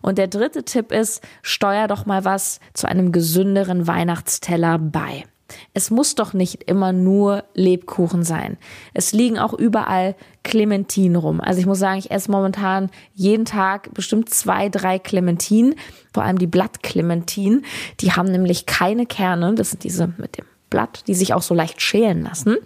Und 0.05 0.19
der 0.19 0.29
dritte 0.29 0.65
Tipp 0.65 0.93
ist, 0.93 1.23
steuer 1.41 1.89
doch 1.89 2.05
mal 2.05 2.27
was 2.27 2.61
zu 2.75 2.87
einem 2.87 3.11
gesünderen 3.11 3.87
Weihnachtsteller 3.87 4.79
bei. 4.79 5.25
Es 5.73 5.91
muss 5.91 6.15
doch 6.15 6.35
nicht 6.35 6.65
immer 6.65 6.93
nur 6.93 7.45
Lebkuchen 7.55 8.23
sein. 8.23 8.59
Es 8.93 9.15
liegen 9.15 9.39
auch 9.39 9.55
überall 9.55 10.15
Clementinen 10.43 11.17
rum. 11.17 11.41
Also 11.41 11.59
ich 11.59 11.65
muss 11.65 11.79
sagen, 11.79 11.99
ich 11.99 12.11
esse 12.11 12.31
momentan 12.31 12.91
jeden 13.15 13.47
Tag 13.47 13.95
bestimmt 13.95 14.29
zwei, 14.29 14.69
drei 14.69 14.99
Clementinen. 14.99 15.75
Vor 16.13 16.23
allem 16.23 16.39
die 16.39 16.47
Blattclementinen. 16.47 17.65
Die 18.01 18.13
haben 18.13 18.31
nämlich 18.31 18.67
keine 18.67 19.07
Kerne. 19.07 19.55
Das 19.55 19.71
sind 19.71 19.85
diese 19.85 20.13
mit 20.19 20.37
dem 20.37 20.45
Blatt, 20.69 21.05
die 21.07 21.15
sich 21.15 21.33
auch 21.33 21.41
so 21.41 21.55
leicht 21.55 21.81
schälen 21.81 22.25
lassen. 22.25 22.57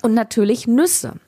Und 0.00 0.14
natürlich 0.14 0.66
Nüsse. 0.66 1.20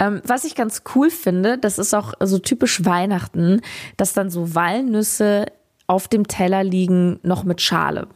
Ähm, 0.00 0.22
was 0.24 0.44
ich 0.44 0.56
ganz 0.56 0.82
cool 0.94 1.10
finde, 1.10 1.58
das 1.58 1.78
ist 1.78 1.94
auch 1.94 2.14
so 2.18 2.38
typisch 2.38 2.84
Weihnachten, 2.84 3.60
dass 3.96 4.14
dann 4.14 4.30
so 4.30 4.54
Walnüsse 4.54 5.46
auf 5.86 6.08
dem 6.08 6.26
Teller 6.26 6.64
liegen, 6.64 7.20
noch 7.22 7.44
mit 7.44 7.60
Schale. 7.60 8.08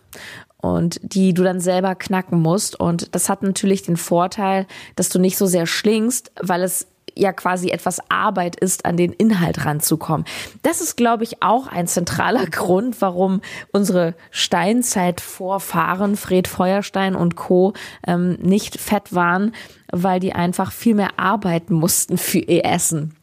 Und 0.61 0.99
die 1.03 1.35
du 1.35 1.43
dann 1.43 1.61
selber 1.61 1.95
knacken 1.95 2.41
musst. 2.41 2.81
Und 2.81 3.15
das 3.15 3.29
hat 3.29 3.43
natürlich 3.43 3.83
den 3.83 3.99
Vorteil, 3.99 4.67
dass 4.97 5.11
du 5.11 5.19
nicht 5.19 5.37
so 5.37 5.45
sehr 5.45 5.67
schlingst, 5.67 6.33
weil 6.41 6.63
es 6.63 6.87
ja 7.17 7.33
quasi 7.33 7.71
etwas 7.71 7.99
Arbeit 8.11 8.57
ist, 8.57 8.85
an 8.85 8.97
den 8.97 9.13
Inhalt 9.13 9.65
ranzukommen. 9.65 10.27
Das 10.63 10.81
ist, 10.81 10.97
glaube 10.97 11.25
ich, 11.25 11.43
auch 11.43 11.67
ein 11.67 11.87
zentraler 11.87 12.47
Grund, 12.51 13.01
warum 13.01 13.41
unsere 13.73 14.15
Steinzeitvorfahren, 14.31 16.17
Fred 16.17 16.49
Feuerstein 16.49 17.15
und 17.15 17.37
Co. 17.37 17.75
Ähm, 18.07 18.39
nicht 18.41 18.81
fett 18.81 19.15
waren, 19.15 19.53
weil 19.91 20.21
die 20.21 20.33
einfach 20.33 20.73
viel 20.73 20.95
mehr 20.95 21.19
arbeiten 21.19 21.75
mussten 21.75 22.19
für 22.19 22.39
ihr 22.39 22.65
Essen. 22.65 23.15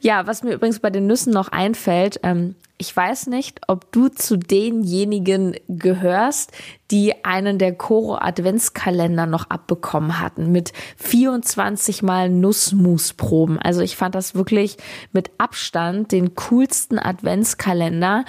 Ja, 0.00 0.26
was 0.26 0.42
mir 0.42 0.54
übrigens 0.54 0.80
bei 0.80 0.90
den 0.90 1.06
Nüssen 1.06 1.32
noch 1.32 1.48
einfällt, 1.48 2.20
ähm, 2.22 2.54
ich 2.76 2.94
weiß 2.94 3.28
nicht, 3.28 3.60
ob 3.68 3.92
du 3.92 4.08
zu 4.08 4.36
denjenigen 4.36 5.54
gehörst, 5.68 6.52
die 6.90 7.24
einen 7.24 7.58
der 7.58 7.74
Koro 7.74 8.16
Adventskalender 8.16 9.26
noch 9.26 9.48
abbekommen 9.48 10.20
hatten 10.20 10.50
mit 10.50 10.72
24 10.96 12.02
mal 12.02 12.28
Nussmusproben. 12.28 13.58
Also 13.58 13.80
ich 13.80 13.96
fand 13.96 14.14
das 14.14 14.34
wirklich 14.34 14.76
mit 15.12 15.30
Abstand 15.38 16.10
den 16.10 16.34
coolsten 16.34 16.98
Adventskalender. 16.98 18.24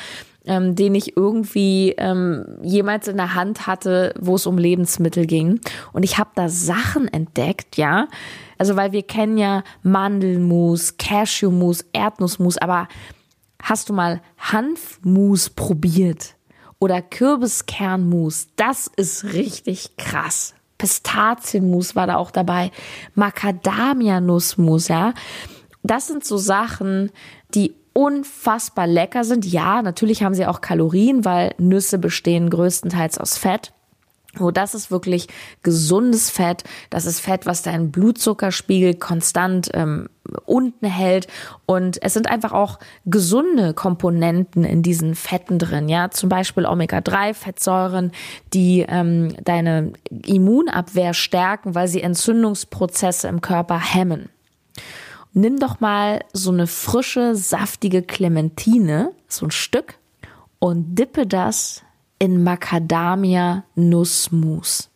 Ähm, 0.47 0.75
den 0.75 0.93
ich 0.93 1.17
irgendwie 1.17 1.95
ähm, 1.97 2.45
jemals 2.61 3.07
in 3.07 3.17
der 3.17 3.33
Hand 3.33 3.65
hatte, 3.65 4.13
wo 4.19 4.35
es 4.35 4.45
um 4.45 4.59
Lebensmittel 4.59 5.25
ging. 5.25 5.59
Und 5.91 6.03
ich 6.03 6.19
habe 6.19 6.29
da 6.35 6.49
Sachen 6.49 7.07
entdeckt, 7.07 7.77
ja. 7.77 8.07
Also 8.59 8.75
weil 8.75 8.91
wir 8.91 9.01
kennen 9.01 9.39
ja 9.39 9.63
Mandelmus, 9.81 10.97
Cashewmus, 10.97 11.83
Erdnussmus, 11.93 12.59
aber 12.59 12.87
Hast 13.65 13.89
du 13.89 13.93
mal 13.93 14.21
Hanfmus 14.37 15.49
probiert? 15.49 16.35
Oder 16.77 17.01
Kürbiskernmus? 17.01 18.49
Das 18.57 18.85
ist 18.95 19.33
richtig 19.33 19.97
krass. 19.97 20.53
Pistazienmus 20.77 21.95
war 21.95 22.05
da 22.05 22.17
auch 22.17 22.29
dabei. 22.29 22.69
Macadamia-Nussmus, 23.15 24.87
ja. 24.87 25.15
Das 25.81 26.05
sind 26.05 26.23
so 26.23 26.37
Sachen, 26.37 27.09
die 27.55 27.73
unfassbar 27.93 28.85
lecker 28.85 29.23
sind. 29.23 29.45
Ja, 29.45 29.81
natürlich 29.81 30.21
haben 30.21 30.35
sie 30.35 30.45
auch 30.45 30.61
Kalorien, 30.61 31.25
weil 31.25 31.55
Nüsse 31.57 31.97
bestehen 31.97 32.51
größtenteils 32.51 33.17
aus 33.17 33.35
Fett. 33.35 33.73
Oh, 34.39 34.51
das 34.51 34.75
ist 34.75 34.91
wirklich 34.91 35.27
gesundes 35.63 36.29
Fett. 36.29 36.65
Das 36.91 37.07
ist 37.07 37.19
Fett, 37.19 37.47
was 37.47 37.63
deinen 37.63 37.89
Blutzuckerspiegel 37.89 38.93
konstant 38.93 39.71
ähm, 39.73 40.07
unten 40.45 40.85
hält. 40.85 41.27
Und 41.65 42.01
es 42.01 42.13
sind 42.13 42.29
einfach 42.29 42.51
auch 42.51 42.79
gesunde 43.05 43.73
Komponenten 43.73 44.63
in 44.63 44.83
diesen 44.83 45.15
Fetten 45.15 45.59
drin. 45.59 45.89
Ja, 45.89 46.11
zum 46.11 46.29
Beispiel 46.29 46.65
Omega-3-Fettsäuren, 46.65 48.11
die 48.53 48.85
ähm, 48.87 49.35
deine 49.43 49.93
Immunabwehr 50.25 51.13
stärken, 51.13 51.75
weil 51.75 51.87
sie 51.87 52.01
Entzündungsprozesse 52.01 53.27
im 53.27 53.41
Körper 53.41 53.79
hemmen. 53.79 54.29
Nimm 55.33 55.59
doch 55.59 55.81
mal 55.81 56.21
so 56.31 56.51
eine 56.51 56.65
frische, 56.65 57.35
saftige 57.35 58.01
Clementine, 58.01 59.11
so 59.27 59.45
ein 59.45 59.51
Stück, 59.51 59.99
und 60.59 60.95
dippe 60.95 61.27
das 61.27 61.83
in 62.19 62.43
Macadamia-Nussmus. 62.43 64.89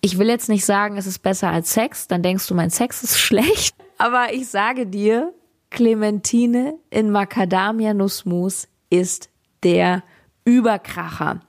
Ich 0.00 0.18
will 0.18 0.28
jetzt 0.28 0.48
nicht 0.48 0.64
sagen, 0.64 0.96
es 0.96 1.06
ist 1.06 1.18
besser 1.20 1.50
als 1.50 1.72
Sex, 1.72 2.08
dann 2.08 2.22
denkst 2.22 2.46
du, 2.46 2.54
mein 2.54 2.70
Sex 2.70 3.02
ist 3.02 3.18
schlecht. 3.20 3.74
Aber 3.98 4.32
ich 4.32 4.48
sage 4.48 4.86
dir, 4.86 5.32
Clementine 5.70 6.74
in 6.90 7.10
Macadamia-Nussmus 7.10 8.66
ist 8.88 9.28
der 9.62 10.02
Überkracher. 10.44 11.40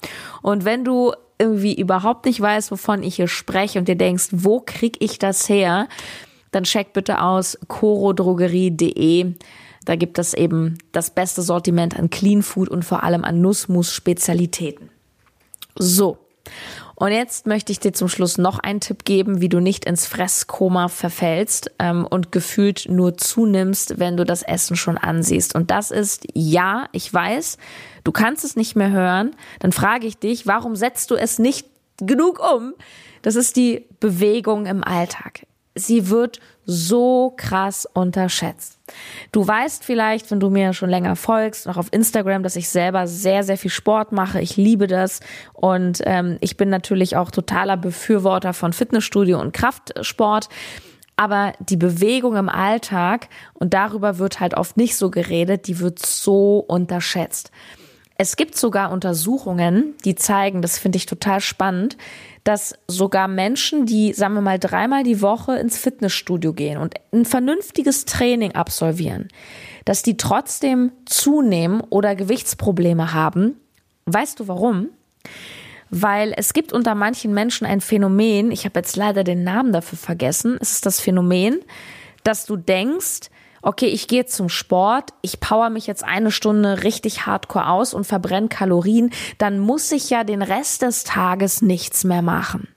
Und 0.42 0.66
wenn 0.66 0.84
du 0.84 1.14
irgendwie 1.40 1.74
überhaupt 1.74 2.26
nicht 2.26 2.40
weißt, 2.40 2.72
wovon 2.72 3.02
ich 3.02 3.16
hier 3.16 3.28
spreche 3.28 3.80
und 3.80 3.88
dir 3.88 3.96
denkst, 3.96 4.28
wo 4.32 4.60
krieg 4.60 4.98
ich 5.00 5.18
das 5.18 5.50
her, 5.50 5.88
dann 6.52 6.64
check 6.64 6.94
bitte 6.94 7.22
aus 7.22 7.58
corodrogerie.de. 7.68 9.34
Da 9.86 9.96
gibt 9.96 10.20
es 10.20 10.36
eben 10.36 10.78
das 10.92 11.10
beste 11.10 11.42
Sortiment 11.42 11.98
an 11.98 12.12
Clean 12.12 12.44
Food 12.44 12.70
und 12.70 12.86
vor 12.86 13.04
allem 13.04 13.24
an 13.24 13.42
Nussmus-Spezialitäten. 13.42 14.90
So. 15.76 16.18
Und 16.96 17.12
jetzt 17.12 17.48
möchte 17.48 17.72
ich 17.72 17.80
dir 17.80 17.94
zum 17.94 18.08
Schluss 18.08 18.38
noch 18.38 18.60
einen 18.60 18.80
Tipp 18.80 19.06
geben, 19.06 19.42
wie 19.42 19.50
du 19.50 19.60
nicht 19.60 19.86
ins 19.86 20.06
Fresskoma 20.06 20.88
verfällst 20.88 21.72
ähm, 21.80 22.06
und 22.06 22.32
gefühlt 22.32 22.88
nur 22.90 23.18
zunimmst, 23.18 24.00
wenn 24.00 24.18
du 24.18 24.26
das 24.26 24.44
Essen 24.44 24.76
schon 24.76 24.98
ansiehst. 24.98 25.56
Und 25.56 25.72
das 25.72 25.92
ist, 25.92 26.28
ja, 26.34 26.88
ich 26.92 27.12
weiß, 27.14 27.58
du 28.04 28.12
kannst 28.12 28.44
es 28.44 28.56
nicht 28.56 28.76
mehr 28.76 28.92
hören. 28.92 29.32
Dann 29.60 29.72
frage 29.72 30.08
ich 30.08 30.18
dich, 30.18 30.48
warum 30.48 30.76
setzt 30.76 31.12
du 31.12 31.16
es 31.16 31.40
nicht 31.40 31.68
genug 31.98 32.40
um? 32.40 32.74
Das 33.22 33.36
ist 33.36 33.56
die 33.56 33.86
Bewegung 34.00 34.66
im 34.66 34.84
Alltag. 34.84 35.46
Sie 35.76 36.10
wird 36.10 36.40
so 36.66 37.34
krass 37.38 37.88
unterschätzt. 37.94 38.81
Du 39.32 39.48
weißt 39.48 39.84
vielleicht, 39.84 40.32
wenn 40.32 40.40
du 40.40 40.50
mir 40.50 40.74
schon 40.74 40.90
länger 40.90 41.16
folgst, 41.16 41.68
auch 41.68 41.78
auf 41.78 41.88
Instagram, 41.92 42.44
dass 42.44 42.56
ich 42.56 42.70
selber 42.70 43.08
sehr, 43.08 43.44
sehr 43.44 43.58
viel 43.58 43.72
Sport 43.72 44.12
mache. 44.12 44.42
Ich 44.42 44.58
liebe 44.58 44.88
das 44.88 45.20
und 45.54 46.02
ähm, 46.06 46.38
ich 46.42 46.58
bin 46.58 46.70
natürlich 46.70 47.16
auch 47.16 47.32
totaler 47.32 47.78
Befürworter 47.78 48.54
von 48.54 48.74
Fitnessstudio 48.74 49.40
und 49.40 49.54
Kraftsport. 49.54 50.50
Aber 51.18 51.54
die 51.60 51.78
Bewegung 51.78 52.36
im 52.36 52.50
Alltag, 52.50 53.28
und 53.54 53.74
darüber 53.76 54.18
wird 54.18 54.40
halt 54.40 54.56
oft 54.56 54.78
nicht 54.78 54.96
so 54.96 55.12
geredet, 55.12 55.68
die 55.68 55.80
wird 55.80 56.04
so 56.04 56.58
unterschätzt. 56.58 57.52
Es 58.22 58.36
gibt 58.36 58.56
sogar 58.56 58.92
Untersuchungen, 58.92 59.96
die 60.06 60.14
zeigen, 60.14 60.62
das 60.62 60.78
finde 60.78 60.98
ich 60.98 61.08
total 61.08 61.42
spannend, 61.42 61.98
dass 62.44 62.76
sogar 62.88 63.28
Menschen, 63.28 63.88
die, 63.88 64.14
sagen 64.14 64.36
wir 64.36 64.42
mal, 64.42 64.60
dreimal 64.60 65.02
die 65.02 65.24
Woche 65.24 65.56
ins 65.56 65.76
Fitnessstudio 65.76 66.54
gehen 66.54 66.78
und 66.78 66.94
ein 67.12 67.26
vernünftiges 67.26 68.06
Training 68.06 68.52
absolvieren, 68.52 69.30
dass 69.86 70.04
die 70.04 70.18
trotzdem 70.18 70.92
zunehmen 71.06 71.82
oder 71.90 72.16
Gewichtsprobleme 72.16 73.12
haben. 73.12 73.60
Weißt 74.06 74.40
du 74.40 74.48
warum? 74.48 74.90
Weil 75.90 76.36
es 76.38 76.54
gibt 76.54 76.74
unter 76.74 76.94
manchen 76.94 77.34
Menschen 77.34 77.66
ein 77.66 77.82
Phänomen, 77.82 78.52
ich 78.52 78.66
habe 78.66 78.82
jetzt 78.82 78.98
leider 78.98 79.24
den 79.24 79.44
Namen 79.44 79.74
dafür 79.74 79.98
vergessen, 79.98 80.60
es 80.62 80.74
ist 80.74 80.86
das 80.86 81.00
Phänomen, 81.00 81.58
dass 82.24 82.46
du 82.46 82.56
denkst, 82.56 83.32
okay, 83.62 83.88
ich 83.88 84.08
gehe 84.08 84.26
zum 84.26 84.50
Sport, 84.50 85.12
ich 85.22 85.40
power 85.40 85.70
mich 85.70 85.88
jetzt 85.88 86.04
eine 86.04 86.32
Stunde 86.32 86.84
richtig 86.84 87.26
hardcore 87.26 87.68
aus 87.68 87.94
und 87.94 88.06
verbrenne 88.06 88.48
Kalorien, 88.48 89.12
dann 89.38 89.60
muss 89.60 89.92
ich 89.92 90.10
ja 90.10 90.24
den 90.24 90.42
Rest 90.42 90.82
des 90.82 91.04
Tages 91.04 91.62
nichts 91.62 92.04
mehr 92.04 92.22
machen. 92.22 92.68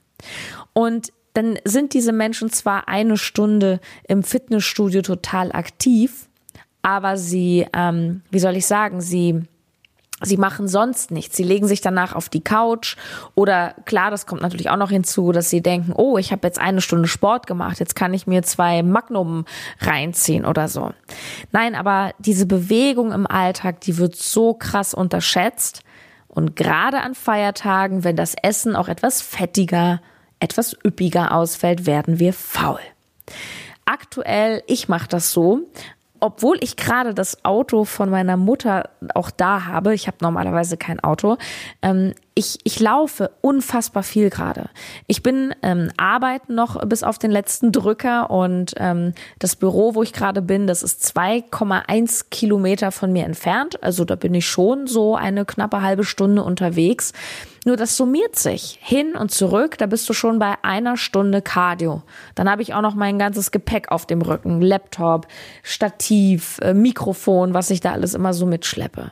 Und 0.73 1.11
dann 1.33 1.59
sind 1.65 1.93
diese 1.93 2.13
Menschen 2.13 2.49
zwar 2.49 2.87
eine 2.87 3.17
Stunde 3.17 3.79
im 4.07 4.23
Fitnessstudio 4.23 5.01
total 5.01 5.51
aktiv, 5.51 6.29
aber 6.81 7.17
sie, 7.17 7.67
ähm, 7.73 8.21
wie 8.31 8.39
soll 8.39 8.55
ich 8.55 8.65
sagen, 8.65 9.01
sie 9.01 9.43
Sie 10.21 10.37
machen 10.37 10.69
sonst 10.69 11.11
nichts. 11.11 11.35
Sie 11.35 11.43
legen 11.43 11.67
sich 11.67 11.81
danach 11.81 12.15
auf 12.15 12.29
die 12.29 12.43
Couch 12.43 12.95
oder 13.35 13.75
klar, 13.83 14.11
das 14.11 14.25
kommt 14.25 14.41
natürlich 14.41 14.69
auch 14.69 14.77
noch 14.77 14.89
hinzu, 14.89 15.33
dass 15.33 15.49
sie 15.49 15.61
denken, 15.61 15.91
oh, 15.93 16.17
ich 16.17 16.31
habe 16.31 16.47
jetzt 16.47 16.57
eine 16.57 16.79
Stunde 16.79 17.09
Sport 17.09 17.47
gemacht, 17.47 17.81
jetzt 17.81 17.95
kann 17.95 18.13
ich 18.13 18.25
mir 18.25 18.41
zwei 18.41 18.81
Magnum 18.81 19.43
reinziehen 19.81 20.45
oder 20.45 20.69
so. 20.69 20.91
Nein, 21.51 21.75
aber 21.75 22.13
diese 22.17 22.45
Bewegung 22.45 23.11
im 23.11 23.27
Alltag, 23.27 23.81
die 23.81 23.97
wird 23.97 24.15
so 24.15 24.53
krass 24.53 24.93
unterschätzt 24.93 25.81
und 26.29 26.55
gerade 26.55 27.01
an 27.01 27.13
Feiertagen, 27.13 28.05
wenn 28.05 28.15
das 28.15 28.35
Essen 28.41 28.77
auch 28.77 28.87
etwas 28.87 29.21
fettiger, 29.21 30.01
etwas 30.39 30.77
üppiger 30.85 31.33
ausfällt, 31.33 31.85
werden 31.85 32.19
wir 32.19 32.31
faul. 32.31 32.79
Aktuell, 33.83 34.63
ich 34.65 34.87
mache 34.87 35.09
das 35.09 35.31
so, 35.31 35.61
obwohl 36.19 36.57
ich 36.61 36.75
gerade 36.75 37.13
das 37.13 37.43
Auto 37.43 37.85
von 37.85 38.09
meiner 38.09 38.37
Mutter 38.37 38.89
auch 39.13 39.29
da 39.29 39.65
habe, 39.65 39.93
ich 39.93 40.07
habe 40.07 40.17
normalerweise 40.21 40.77
kein 40.77 40.99
Auto, 40.99 41.37
ähm, 41.81 42.13
ich, 42.33 42.59
ich 42.63 42.79
laufe 42.79 43.31
unfassbar 43.41 44.03
viel 44.03 44.29
gerade. 44.29 44.69
Ich 45.07 45.23
bin 45.23 45.55
ähm, 45.61 45.89
arbeiten 45.95 46.55
noch 46.55 46.81
bis 46.85 47.03
auf 47.03 47.17
den 47.17 47.31
letzten 47.31 47.71
Drücker 47.71 48.29
und 48.29 48.73
ähm, 48.77 49.13
das 49.39 49.55
Büro, 49.55 49.95
wo 49.95 50.03
ich 50.03 50.11
gerade 50.11 50.41
bin, 50.41 50.67
das 50.67 50.83
ist 50.83 51.03
2,1 51.15 52.25
Kilometer 52.31 52.91
von 52.91 53.13
mir 53.13 53.25
entfernt. 53.25 53.81
Also 53.81 54.03
da 54.03 54.15
bin 54.15 54.33
ich 54.33 54.47
schon 54.47 54.87
so 54.87 55.15
eine 55.15 55.45
knappe 55.45 55.81
halbe 55.81 56.03
Stunde 56.03 56.43
unterwegs. 56.43 57.13
Nur 57.65 57.77
das 57.77 57.97
summiert 57.97 58.35
sich 58.35 58.77
hin 58.79 59.15
und 59.15 59.31
zurück. 59.31 59.79
Da 59.79 59.87
bist 59.87 60.07
du 60.07 60.13
schon 60.13 60.37
bei 60.37 60.53
einer 60.61 60.97
Stunde 60.97 61.41
Cardio. 61.41 62.03
Dann 62.35 62.47
habe 62.47 62.61
ich 62.61 62.75
auch 62.75 62.81
noch 62.81 62.93
mein 62.93 63.17
ganzes 63.17 63.49
Gepäck 63.49 63.91
auf 63.91 64.05
dem 64.05 64.21
Rücken, 64.21 64.61
Laptop, 64.61 65.27
Stativ, 65.63 66.59
äh, 66.61 66.75
Mikrofon, 66.75 67.55
was 67.55 67.71
ich 67.71 67.81
da 67.81 67.91
alles 67.91 68.13
immer 68.13 68.35
so 68.35 68.45
mitschleppe. 68.45 69.11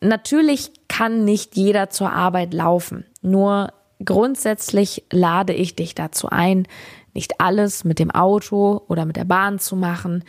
Natürlich 0.00 0.72
kann 0.88 1.26
nicht 1.26 1.56
jeder 1.56 1.90
zur 1.90 2.10
Arbeit 2.10 2.54
laufen. 2.54 3.04
Nur 3.20 3.74
grundsätzlich 4.02 5.04
lade 5.10 5.52
ich 5.52 5.76
dich 5.76 5.94
dazu 5.94 6.28
ein, 6.30 6.66
nicht 7.12 7.38
alles 7.38 7.84
mit 7.84 7.98
dem 7.98 8.10
Auto 8.10 8.80
oder 8.88 9.04
mit 9.04 9.16
der 9.16 9.24
Bahn 9.24 9.58
zu 9.58 9.76
machen. 9.76 10.24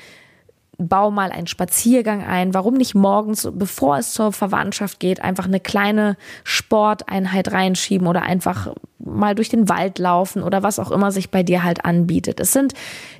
Bau 0.79 1.11
mal 1.11 1.31
einen 1.31 1.47
Spaziergang 1.47 2.23
ein. 2.23 2.53
Warum 2.53 2.73
nicht 2.73 2.95
morgens, 2.95 3.47
bevor 3.53 3.97
es 3.97 4.13
zur 4.13 4.31
Verwandtschaft 4.31 4.99
geht, 4.99 5.21
einfach 5.21 5.45
eine 5.45 5.59
kleine 5.59 6.17
Sporteinheit 6.43 7.51
reinschieben 7.51 8.07
oder 8.07 8.23
einfach 8.23 8.73
mal 8.97 9.35
durch 9.35 9.49
den 9.49 9.69
Wald 9.69 9.99
laufen 9.99 10.41
oder 10.41 10.63
was 10.63 10.79
auch 10.79 10.91
immer 10.91 11.11
sich 11.11 11.29
bei 11.29 11.43
dir 11.43 11.63
halt 11.63 11.85
anbietet. 11.85 12.39
Es 12.39 12.53
sind 12.53 12.73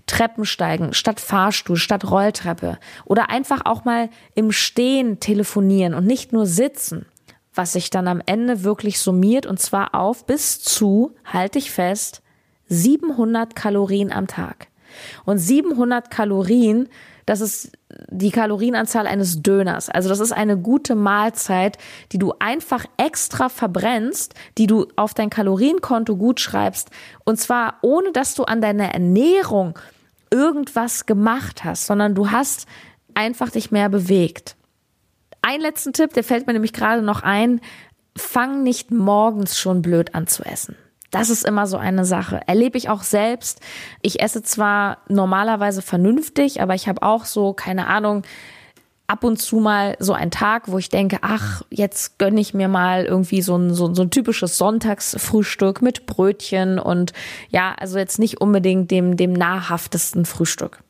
Treppensteigen 0.08 0.94
statt 0.94 1.20
Fahrstuhl, 1.20 1.76
statt 1.76 2.10
Rolltreppe 2.10 2.80
oder 3.06 3.30
einfach 3.30 3.66
auch 3.66 3.86
mal 3.86 4.10
im 4.36 4.52
Stehen 4.52 5.20
telefonieren 5.20 5.94
und 5.94 6.06
nicht 6.06 6.32
nur 6.32 6.46
sitzen, 6.46 7.06
was 7.54 7.74
sich 7.74 7.90
dann 7.90 8.08
am 8.08 8.22
Ende 8.26 8.64
wirklich 8.64 9.00
summiert 9.00 9.46
und 9.46 9.60
zwar 9.60 9.96
auf 9.96 10.26
bis 10.26 10.62
zu, 10.62 11.16
halte 11.26 11.60
ich 11.60 11.72
fest, 11.72 12.22
700 12.70 13.56
Kalorien 13.56 14.12
am 14.12 14.28
Tag. 14.28 14.68
Und 15.26 15.38
700 15.38 16.10
Kalorien, 16.10 16.88
das 17.30 17.42
ist 17.42 17.72
die 18.10 18.32
Kalorienanzahl 18.32 19.06
eines 19.06 19.44
Döners. 19.44 19.88
Also 19.88 20.10
das 20.10 20.20
ist 20.20 20.32
eine 20.32 20.58
gute 20.58 20.96
Mahlzeit, 20.96 21.78
die 22.12 22.18
du 22.18 22.34
einfach 22.40 22.86
extra 22.98 23.50
verbrennst, 23.50 24.34
die 24.58 24.66
du 24.66 24.88
auf 24.96 25.14
dein 25.14 25.30
Kalorienkonto 25.30 26.18
gut 26.18 26.40
schreibst. 26.40 26.90
Und 27.26 27.40
zwar 27.40 27.76
ohne, 27.84 28.12
dass 28.14 28.34
du 28.34 28.46
an 28.46 28.62
deiner 28.62 28.96
Ernährung 28.96 29.78
irgendwas 30.32 31.06
gemacht 31.06 31.64
hast, 31.64 31.86
sondern 31.86 32.16
du 32.16 32.32
hast 32.32 32.66
einfach 33.14 33.52
dich 33.52 33.70
mehr 33.70 33.90
bewegt. 33.90 34.56
Ein 35.44 35.62
letzten 35.62 35.94
Tipp, 35.94 36.14
der 36.14 36.24
fällt 36.24 36.48
mir 36.48 36.54
nämlich 36.54 36.74
gerade 36.74 37.04
noch 37.04 37.22
ein. 37.22 37.62
Fang 38.18 38.64
nicht 38.64 38.90
morgens 38.90 39.60
schon 39.60 39.84
blöd 39.84 40.16
an 40.16 40.26
zu 40.26 40.44
essen. 40.44 40.76
Das 41.12 41.30
ist 41.30 41.46
immer 41.46 41.66
so 41.68 41.78
eine 41.78 42.06
Sache. 42.06 42.42
Erlebe 42.46 42.78
ich 42.78 42.90
auch 42.90 43.04
selbst. 43.04 43.62
Ich 44.02 44.22
esse 44.22 44.44
zwar 44.44 45.00
normalerweise 45.08 45.82
vernünftig, 45.82 46.62
aber 46.62 46.76
ich 46.76 46.88
habe 46.88 47.02
auch 47.02 47.26
so, 47.26 47.54
keine 47.54 47.88
Ahnung, 47.88 48.24
ab 49.10 49.24
und 49.24 49.38
zu 49.38 49.58
mal 49.58 49.96
so 50.00 50.14
einen 50.14 50.30
Tag, 50.30 50.68
wo 50.68 50.78
ich 50.78 50.90
denke, 50.90 51.18
ach, 51.22 51.64
jetzt 51.72 52.20
gönne 52.20 52.40
ich 52.40 52.54
mir 52.54 52.68
mal 52.68 53.06
irgendwie 53.06 53.42
so 53.42 53.58
ein, 53.58 53.74
so, 53.74 53.92
so 53.94 54.04
ein 54.04 54.12
typisches 54.12 54.58
Sonntagsfrühstück 54.60 55.82
mit 55.82 56.06
Brötchen 56.06 56.78
und 56.78 57.14
ja, 57.50 57.74
also 57.80 57.98
jetzt 57.98 58.20
nicht 58.20 58.40
unbedingt 58.40 58.92
dem, 58.92 59.18
dem 59.18 59.34
nahrhaftesten 59.34 60.26
Frühstück. 60.26 60.84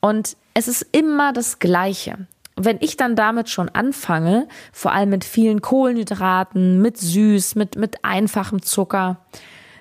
Und 0.00 0.36
es 0.52 0.66
ist 0.66 0.84
immer 0.90 1.32
das 1.32 1.60
Gleiche. 1.60 2.26
Wenn 2.56 2.78
ich 2.80 2.96
dann 2.96 3.16
damit 3.16 3.50
schon 3.50 3.68
anfange, 3.68 4.48
vor 4.72 4.92
allem 4.92 5.10
mit 5.10 5.24
vielen 5.24 5.60
Kohlenhydraten, 5.60 6.80
mit 6.80 6.98
süß, 6.98 7.56
mit, 7.56 7.76
mit 7.76 8.04
einfachem 8.04 8.62
Zucker, 8.62 9.18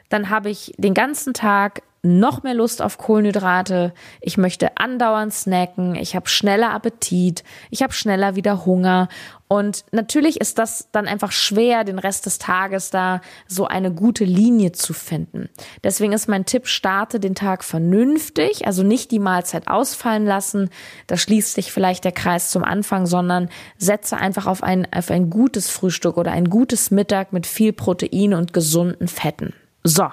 dann 0.09 0.29
habe 0.29 0.49
ich 0.49 0.73
den 0.77 0.93
ganzen 0.93 1.33
Tag 1.33 1.83
noch 2.03 2.43
mehr 2.43 2.53
Lust 2.53 2.81
auf 2.81 2.97
Kohlenhydrate, 2.97 3.93
ich 4.19 4.37
möchte 4.37 4.77
andauernd 4.77 5.33
snacken, 5.33 5.95
ich 5.95 6.15
habe 6.17 6.27
schneller 6.27 6.71
Appetit, 6.73 7.45
ich 7.71 7.81
habe 7.81 7.93
schneller 7.93 8.35
wieder 8.35 8.65
Hunger 8.65 9.07
und 9.47 9.85
natürlich 9.93 10.41
ist 10.41 10.59
das 10.59 10.89
dann 10.91 11.07
einfach 11.07 11.31
schwer, 11.31 11.85
den 11.85 11.99
Rest 11.99 12.25
des 12.25 12.39
Tages 12.39 12.89
da 12.89 13.21
so 13.47 13.67
eine 13.67 13.93
gute 13.93 14.25
Linie 14.25 14.73
zu 14.73 14.93
finden. 14.93 15.47
Deswegen 15.81 16.11
ist 16.11 16.27
mein 16.27 16.45
Tipp, 16.45 16.67
starte 16.67 17.21
den 17.21 17.35
Tag 17.35 17.63
vernünftig, 17.63 18.67
also 18.67 18.83
nicht 18.83 19.11
die 19.11 19.19
Mahlzeit 19.19 19.69
ausfallen 19.69 20.25
lassen, 20.25 20.71
da 21.07 21.15
schließt 21.15 21.53
sich 21.53 21.71
vielleicht 21.71 22.03
der 22.03 22.11
Kreis 22.11 22.49
zum 22.49 22.65
Anfang, 22.65 23.05
sondern 23.05 23.47
setze 23.77 24.17
einfach 24.17 24.45
auf 24.45 24.61
ein, 24.61 24.87
auf 24.93 25.09
ein 25.09 25.29
gutes 25.29 25.69
Frühstück 25.69 26.17
oder 26.17 26.33
ein 26.33 26.49
gutes 26.49 26.91
Mittag 26.91 27.31
mit 27.31 27.47
viel 27.47 27.71
Protein 27.71 28.33
und 28.33 28.51
gesunden 28.51 29.07
Fetten. 29.07 29.53
So. 29.85 30.09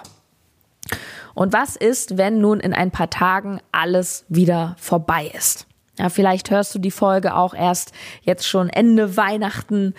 Und 1.35 1.53
was 1.53 1.77
ist, 1.77 2.19
wenn 2.19 2.41
nun 2.41 2.61
in 2.61 2.73
ein 2.73 2.91
paar 2.91 3.11
Tagen 3.11 3.61
alles 3.73 4.25
wieder 4.29 4.77
vorbei 4.79 5.31
ist? 5.37 5.67
Ja, 5.99 6.09
vielleicht 6.09 6.51
hörst 6.51 6.75
du 6.75 6.79
die 6.79 6.91
Folge 6.91 7.35
auch 7.37 7.55
erst 7.55 7.93
jetzt 8.23 8.49
schon 8.49 8.69
Ende 8.69 9.17
Weihnachten. 9.17 9.95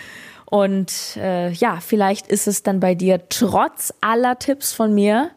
Und 0.45 1.17
äh, 1.17 1.51
ja, 1.51 1.79
vielleicht 1.79 2.27
ist 2.27 2.47
es 2.47 2.63
dann 2.63 2.79
bei 2.79 2.95
dir 2.95 3.29
trotz 3.29 3.93
aller 4.01 4.39
Tipps 4.39 4.73
von 4.73 4.93
mir 4.93 5.31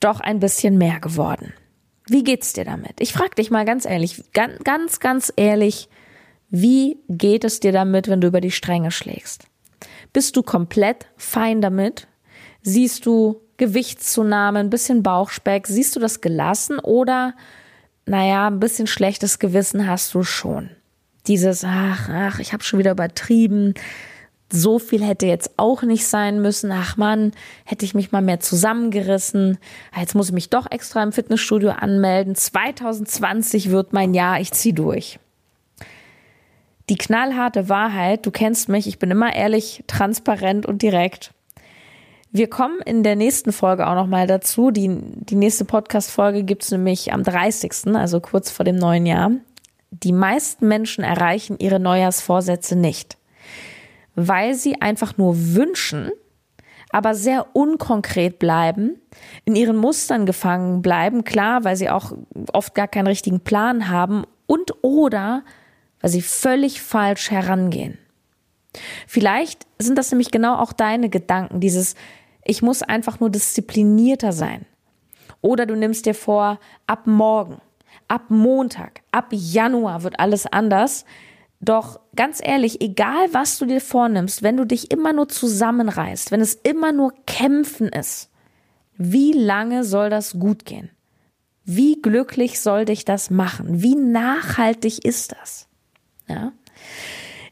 doch 0.00 0.20
ein 0.20 0.40
bisschen 0.40 0.78
mehr 0.78 1.00
geworden. 1.00 1.52
Wie 2.06 2.22
geht's 2.22 2.52
dir 2.52 2.64
damit? 2.64 3.00
Ich 3.00 3.12
frage 3.12 3.34
dich 3.34 3.50
mal 3.50 3.64
ganz 3.64 3.84
ehrlich, 3.84 4.24
ganz, 4.32 4.62
ganz, 4.64 5.00
ganz 5.00 5.32
ehrlich, 5.36 5.88
wie 6.50 6.98
geht 7.08 7.44
es 7.44 7.60
dir 7.60 7.72
damit, 7.72 8.08
wenn 8.08 8.20
du 8.20 8.28
über 8.28 8.40
die 8.40 8.50
Stränge 8.50 8.90
schlägst? 8.90 9.46
Bist 10.12 10.36
du 10.36 10.42
komplett 10.42 11.06
fein 11.16 11.60
damit? 11.60 12.08
Siehst 12.62 13.06
du 13.06 13.40
Gewichtszunahme, 13.58 14.60
ein 14.60 14.70
bisschen 14.70 15.02
Bauchspeck, 15.02 15.66
siehst 15.66 15.94
du 15.94 16.00
das 16.00 16.20
gelassen 16.20 16.78
oder, 16.78 17.34
naja, 18.06 18.46
ein 18.46 18.60
bisschen 18.60 18.86
schlechtes 18.86 19.38
Gewissen 19.38 19.86
hast 19.86 20.14
du 20.14 20.22
schon. 20.22 20.70
Dieses, 21.26 21.64
ach, 21.64 22.08
ach, 22.10 22.38
ich 22.38 22.52
habe 22.54 22.64
schon 22.64 22.78
wieder 22.78 22.92
übertrieben, 22.92 23.74
so 24.50 24.78
viel 24.78 25.04
hätte 25.04 25.26
jetzt 25.26 25.52
auch 25.58 25.82
nicht 25.82 26.06
sein 26.06 26.40
müssen. 26.40 26.72
Ach 26.72 26.96
man, 26.96 27.32
hätte 27.64 27.84
ich 27.84 27.94
mich 27.94 28.12
mal 28.12 28.22
mehr 28.22 28.40
zusammengerissen. 28.40 29.58
Jetzt 29.94 30.14
muss 30.14 30.28
ich 30.28 30.34
mich 30.34 30.48
doch 30.48 30.70
extra 30.70 31.02
im 31.02 31.12
Fitnessstudio 31.12 31.70
anmelden. 31.70 32.34
2020 32.34 33.70
wird 33.70 33.92
mein 33.92 34.14
Jahr, 34.14 34.40
ich 34.40 34.52
zieh 34.52 34.72
durch. 34.72 35.18
Die 36.88 36.96
knallharte 36.96 37.68
Wahrheit, 37.68 38.24
du 38.24 38.30
kennst 38.30 38.70
mich, 38.70 38.86
ich 38.86 38.98
bin 38.98 39.10
immer 39.10 39.34
ehrlich, 39.34 39.84
transparent 39.86 40.64
und 40.64 40.80
direkt. 40.80 41.34
Wir 42.30 42.50
kommen 42.50 42.80
in 42.84 43.02
der 43.02 43.16
nächsten 43.16 43.52
Folge 43.52 43.86
auch 43.86 43.94
nochmal 43.94 44.26
dazu. 44.26 44.70
Die, 44.70 44.88
die 44.90 45.34
nächste 45.34 45.64
Podcast-Folge 45.64 46.44
gibt's 46.44 46.70
nämlich 46.70 47.12
am 47.12 47.22
30., 47.22 47.94
also 47.94 48.20
kurz 48.20 48.50
vor 48.50 48.64
dem 48.64 48.76
neuen 48.76 49.06
Jahr. 49.06 49.30
Die 49.90 50.12
meisten 50.12 50.68
Menschen 50.68 51.04
erreichen 51.04 51.56
ihre 51.58 51.80
Neujahrsvorsätze 51.80 52.76
nicht, 52.76 53.16
weil 54.14 54.54
sie 54.54 54.82
einfach 54.82 55.16
nur 55.16 55.54
wünschen, 55.54 56.10
aber 56.90 57.14
sehr 57.14 57.46
unkonkret 57.54 58.38
bleiben, 58.38 59.00
in 59.46 59.56
ihren 59.56 59.76
Mustern 59.76 60.26
gefangen 60.26 60.82
bleiben, 60.82 61.24
klar, 61.24 61.64
weil 61.64 61.76
sie 61.76 61.88
auch 61.88 62.12
oft 62.52 62.74
gar 62.74 62.88
keinen 62.88 63.06
richtigen 63.06 63.40
Plan 63.40 63.88
haben 63.88 64.24
und 64.46 64.72
oder 64.82 65.44
weil 66.00 66.10
sie 66.10 66.22
völlig 66.22 66.82
falsch 66.82 67.30
herangehen. 67.30 67.98
Vielleicht 69.06 69.66
sind 69.78 69.96
das 69.96 70.10
nämlich 70.10 70.30
genau 70.30 70.56
auch 70.56 70.72
deine 70.72 71.08
Gedanken, 71.08 71.60
dieses 71.60 71.94
ich 72.44 72.62
muss 72.62 72.82
einfach 72.82 73.20
nur 73.20 73.30
disziplinierter 73.30 74.32
sein. 74.32 74.64
Oder 75.42 75.66
du 75.66 75.76
nimmst 75.76 76.06
dir 76.06 76.14
vor, 76.14 76.58
ab 76.86 77.06
morgen, 77.06 77.60
ab 78.08 78.24
Montag, 78.30 79.02
ab 79.12 79.26
Januar 79.30 80.02
wird 80.02 80.18
alles 80.18 80.46
anders. 80.46 81.04
Doch 81.60 82.00
ganz 82.16 82.40
ehrlich, 82.42 82.80
egal 82.80 83.28
was 83.32 83.58
du 83.58 83.66
dir 83.66 83.82
vornimmst, 83.82 84.42
wenn 84.42 84.56
du 84.56 84.64
dich 84.64 84.90
immer 84.90 85.12
nur 85.12 85.28
zusammenreißt, 85.28 86.30
wenn 86.30 86.40
es 86.40 86.54
immer 86.54 86.92
nur 86.92 87.12
Kämpfen 87.26 87.88
ist, 87.88 88.30
wie 88.96 89.32
lange 89.32 89.84
soll 89.84 90.08
das 90.08 90.38
gut 90.38 90.64
gehen? 90.64 90.90
Wie 91.64 92.00
glücklich 92.00 92.60
soll 92.60 92.86
dich 92.86 93.04
das 93.04 93.28
machen? 93.28 93.82
Wie 93.82 93.94
nachhaltig 93.94 95.04
ist 95.04 95.32
das? 95.32 95.68
Ja 96.28 96.52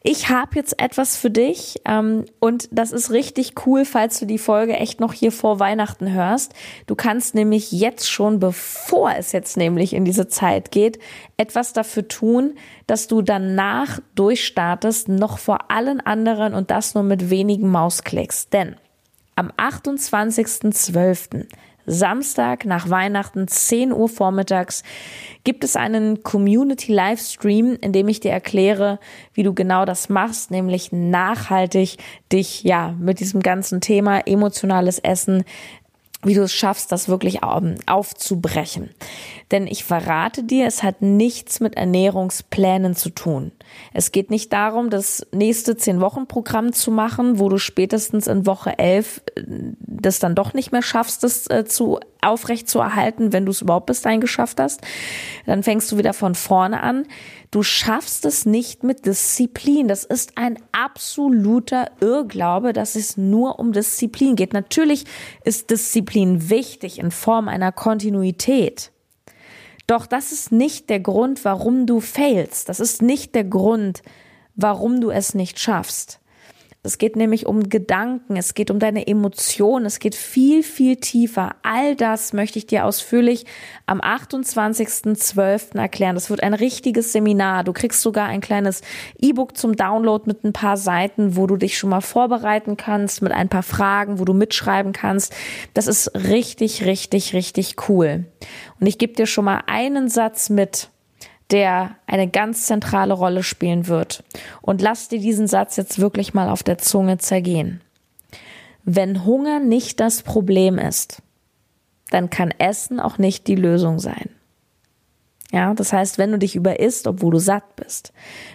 ich 0.09 0.29
habe 0.29 0.55
jetzt 0.55 0.81
etwas 0.81 1.17
für 1.17 1.31
dich 1.31 1.81
ähm, 1.85 2.27
und 2.39 2.69
das 2.71 2.93
ist 2.93 3.11
richtig 3.11 3.67
cool, 3.67 3.85
falls 3.85 4.21
du 4.21 4.25
die 4.25 4.39
Folge 4.39 4.75
echt 4.75 5.01
noch 5.01 5.13
hier 5.13 5.33
vor 5.33 5.59
Weihnachten 5.59 6.13
hörst. 6.13 6.55
Du 6.87 6.95
kannst 6.95 7.35
nämlich 7.35 7.73
jetzt 7.73 8.09
schon, 8.09 8.39
bevor 8.39 9.11
es 9.17 9.33
jetzt 9.33 9.57
nämlich 9.57 9.95
in 9.95 10.05
diese 10.05 10.29
Zeit 10.29 10.71
geht, 10.71 11.01
etwas 11.37 11.73
dafür 11.73 12.07
tun, 12.07 12.55
dass 12.87 13.09
du 13.09 13.21
danach 13.21 13.99
durchstartest, 14.15 15.09
noch 15.09 15.39
vor 15.39 15.73
allen 15.73 16.01
anderen 16.01 16.55
und 16.55 16.71
das 16.71 16.95
nur 16.95 17.03
mit 17.03 17.29
wenigen 17.29 17.69
Mausklicks. 17.69 18.49
Denn 18.49 18.77
am 19.35 19.51
28.12. 19.51 21.47
Samstag 21.87 22.65
nach 22.65 22.91
Weihnachten, 22.91 23.49
10 23.49 23.93
Uhr 23.93 24.09
vormittags, 24.09 24.83
gibt 25.45 25.65
es 25.65 25.77
einen 25.77 26.23
Community 26.23 26.93
Livestream, 26.93 27.79
in 27.81 27.93
dem 27.93 28.09
ich 28.09 28.21
dir 28.21 28.33
erkläre, 28.33 28.99
wie 29.33 29.43
du 29.43 29.55
genau 29.55 29.85
das 29.85 30.09
machst, 30.09 30.51
nämlich 30.51 30.93
nachhaltig 30.93 31.97
dich 32.33 32.63
ja 32.65 32.95
mit 32.99 33.21
diesem 33.21 33.41
ganzen 33.41 33.81
Thema 33.81 34.27
emotionales 34.27 34.99
Essen 34.99 35.45
wie 36.23 36.35
du 36.35 36.43
es 36.43 36.53
schaffst, 36.53 36.91
das 36.91 37.09
wirklich 37.09 37.41
aufzubrechen. 37.43 38.91
Denn 39.53 39.67
ich 39.67 39.85
verrate 39.85 40.43
dir, 40.43 40.67
es 40.67 40.83
hat 40.83 41.01
nichts 41.03 41.61
mit 41.61 41.77
Ernährungsplänen 41.77 42.97
zu 42.97 43.11
tun. 43.11 43.53
Es 43.93 44.13
geht 44.13 44.31
nicht 44.31 44.53
darum, 44.53 44.91
das 44.91 45.27
nächste 45.33 45.77
Zehn-Wochen-Programm 45.77 46.73
zu 46.73 46.91
machen, 46.91 47.39
wo 47.39 47.49
du 47.49 47.59
spätestens 47.59 48.27
in 48.27 48.47
Woche 48.47 48.79
elf 48.79 49.23
äh, 49.35 49.43
das 50.07 50.19
dann 50.19 50.35
doch 50.35 50.55
nicht 50.55 50.73
mehr 50.73 50.83
schaffst, 50.83 51.23
das 51.23 51.49
äh, 51.49 51.65
zu 51.65 51.99
aufrecht 52.21 52.69
zu 52.69 52.81
erhalten, 52.81 53.33
wenn 53.33 53.47
du 53.47 53.51
es 53.51 53.63
überhaupt 53.63 53.87
bis 53.87 54.03
dahin 54.03 54.21
geschafft 54.21 54.61
hast. 54.61 54.81
Dann 55.47 55.63
fängst 55.63 55.91
du 55.91 55.99
wieder 55.99 56.13
von 56.13 56.35
vorne 56.35 56.83
an. 56.83 57.07
Du 57.51 57.63
schaffst 57.63 58.25
es 58.25 58.47
nicht 58.47 58.83
mit 58.83 59.07
Disziplin. 59.07 59.89
Das 59.89 60.05
ist 60.05 60.37
ein 60.37 60.59
absoluter 60.73 61.91
Irrglaube, 62.01 62.73
dass 62.73 62.97
es 62.97 63.17
nur 63.17 63.59
um 63.59 63.73
Disziplin 63.73 64.37
geht. 64.37 64.53
Natürlich 64.53 65.05
ist 65.45 65.71
Disziplin 65.71 66.51
wichtig 66.51 66.99
in 66.99 67.11
Form 67.11 67.49
einer 67.49 67.73
Kontinuität. 67.73 68.93
Doch 69.87 70.07
das 70.07 70.33
ist 70.33 70.51
nicht 70.51 70.91
der 70.91 71.01
Grund, 71.01 71.45
warum 71.45 71.87
du 71.87 72.01
failst. 72.01 72.69
Das 72.69 72.81
ist 72.81 73.03
nicht 73.03 73.35
der 73.35 73.45
Grund, 73.45 74.03
warum 74.55 75.01
du 75.01 75.11
es 75.11 75.35
nicht 75.35 75.59
schaffst. 75.61 76.21
Es 76.87 76.99
geht 76.99 77.17
nämlich 77.17 77.47
um 77.47 77.69
Gedanken, 77.69 78.37
es 78.37 78.55
geht 78.55 78.71
um 78.71 78.79
deine 78.79 79.07
Emotionen, 79.07 79.85
es 79.85 79.99
geht 79.99 80.15
viel, 80.15 80.63
viel 80.63 80.97
tiefer. 80.97 81.57
All 81.63 81.97
das 81.97 82.33
möchte 82.33 82.59
ich 82.59 82.67
dir 82.67 82.85
ausführlich 82.85 83.45
am 83.87 84.01
28.12. 84.01 85.77
erklären. 85.77 86.15
Das 86.15 86.31
wird 86.31 86.43
ein 86.43 86.55
richtiges 86.55 87.13
Seminar. 87.13 87.65
Du 87.65 87.73
kriegst 87.73 88.01
sogar 88.03 88.29
ein 88.29 88.41
kleines 88.41 88.83
E-Book 89.19 89.57
zum 89.57 89.77
Download 89.77 90.25
mit 90.27 90.45
ein 90.45 90.53
paar 90.53 90.77
Seiten, 90.77 91.37
wo 91.37 91.47
du 91.47 91.57
dich 91.57 91.77
schon 91.77 91.91
mal 91.91 92.01
vorbereiten 92.01 92.77
kannst, 92.77 93.21
mit 93.21 93.33
ein 93.33 93.49
paar 93.49 93.65
Fragen, 93.65 94.19
wo 94.21 94.25
du 94.25 94.33
mitschreiben 94.33 94.93
kannst. 94.93 95.35
Das 95.75 95.89
ist 95.89 96.15
richtig, 96.15 96.85
richtig, 96.85 97.35
richtig 97.35 97.89
cool. 97.89 98.27
Und 98.81 98.87
ich 98.87 98.99
gebe 98.99 99.15
dir 99.15 99.27
schon 99.27 99.45
mal 99.45 99.63
einen 99.67 100.09
Satz 100.09 100.51
mit 100.51 100.91
der 101.51 101.97
eine 102.07 102.29
ganz 102.29 102.67
zentrale 102.67 103.15
Rolle 103.15 103.43
spielen 103.43 103.87
wird. 103.87 104.25
Und 104.63 104.83
lass 104.83 105.09
dir 105.09 105.21
diesen 105.21 105.47
Satz 105.47 105.77
jetzt 105.77 106.01
wirklich 106.01 106.35
mal 106.35 106.49
auf 106.49 106.63
der 106.63 106.79
Zunge 106.79 107.19
zergehen. 107.19 107.81
Wenn 108.85 109.25
Hunger 109.25 109.61
nicht 109.61 110.01
das 110.01 110.23
Problem 110.23 110.79
ist, 110.79 111.23
dann 112.11 112.31
kann 112.31 112.53
Essen 112.59 113.01
auch 113.01 113.19
nicht 113.19 113.47
die 113.47 113.57
Lösung 113.57 113.99
sein. 113.99 114.31
Ja, 115.53 115.75
das 115.75 115.93
heißt, 115.93 116.19
wenn 116.19 116.33
du 116.33 116.39
dich 116.39 116.57
überisst, 116.57 117.07
obwohl 117.07 117.33
du 117.33 117.39
satt 117.39 117.77
bist, 117.77 118.13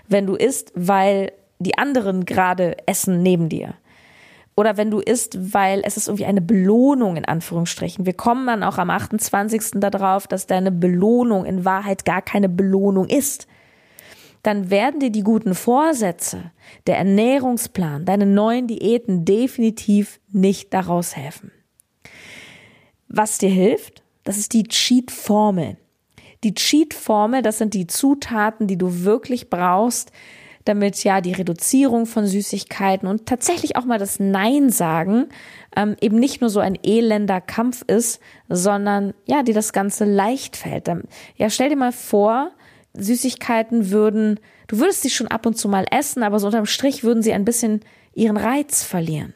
wenn 0.08 0.26
du 0.26 0.36
isst, 0.36 0.72
weil 0.76 1.32
die 1.60 1.78
anderen 1.78 2.26
gerade 2.26 2.76
essen 2.88 3.22
neben 3.22 3.50
dir, 3.50 3.76
oder 4.56 4.78
wenn 4.78 4.92
du 4.92 5.00
isst, 5.00 5.54
weil 5.54 5.82
es 5.86 5.98
ist 5.98 6.08
irgendwie 6.08 6.26
eine 6.26 6.42
Belohnung 6.42 7.16
in 7.16 7.26
Anführungsstrichen. 7.26 8.06
Wir 8.06 8.14
kommen 8.14 8.48
dann 8.48 8.64
auch 8.64 8.78
am 8.78 8.90
28. 8.90 9.80
darauf, 9.80 10.28
dass 10.28 10.48
deine 10.48 10.72
Belohnung 10.72 11.46
in 11.46 11.66
Wahrheit 11.66 12.06
gar 12.06 12.22
keine 12.22 12.50
Belohnung 12.50 13.08
ist. 13.08 13.48
Dann 14.44 14.70
werden 14.70 15.00
dir 15.00 15.12
die 15.12 15.24
guten 15.24 15.54
Vorsätze, 15.54 16.52
der 16.88 16.98
Ernährungsplan, 16.98 18.06
deine 18.06 18.26
neuen 18.26 18.68
Diäten 18.68 19.24
definitiv 19.24 20.20
nicht 20.32 20.74
daraus 20.74 21.16
helfen. 21.16 21.52
Was 23.08 23.38
dir 23.38 23.50
hilft, 23.50 24.04
das 24.24 24.38
ist 24.38 24.54
die 24.54 24.64
Cheat-Formel. 24.64 25.78
Die 26.44 26.56
Cheat-Formel, 26.56 27.42
das 27.44 27.60
sind 27.60 27.74
die 27.74 27.88
Zutaten, 27.88 28.68
die 28.68 28.78
du 28.78 29.04
wirklich 29.04 29.50
brauchst, 29.50 30.12
damit 30.72 31.04
ja 31.04 31.22
die 31.22 31.34
Reduzierung 31.34 32.06
von 32.06 32.26
Süßigkeiten 32.26 33.08
und 33.08 33.26
tatsächlich 33.26 33.76
auch 33.76 33.86
mal 33.86 34.00
das 34.00 34.20
Nein 34.20 34.70
sagen 34.70 35.28
ähm, 35.76 35.96
eben 36.02 36.20
nicht 36.20 36.42
nur 36.42 36.50
so 36.50 36.60
ein 36.60 36.78
elender 36.84 37.42
Kampf 37.42 37.84
ist, 37.88 38.20
sondern 38.50 39.14
ja, 39.26 39.44
dir 39.44 39.54
das 39.54 39.74
Ganze 39.74 40.06
leicht 40.06 40.58
fällt. 40.58 40.90
Ja, 41.38 41.50
stell 41.50 41.70
dir 41.70 41.76
mal 41.76 41.92
vor, 41.92 42.52
Süßigkeiten 42.94 43.92
würden, 43.92 44.40
du 44.68 44.80
würdest 44.80 45.04
sie 45.04 45.10
schon 45.10 45.28
ab 45.28 45.46
und 45.46 45.58
zu 45.58 45.70
mal 45.70 45.86
essen, 45.92 46.24
aber 46.24 46.40
so 46.40 46.48
unterm 46.48 46.66
Strich 46.66 47.04
würden 47.04 47.24
sie 47.24 47.34
ein 47.34 47.46
bisschen 47.46 47.82
ihren 48.14 48.38
Reiz 48.38 48.84
verlieren. 48.84 49.34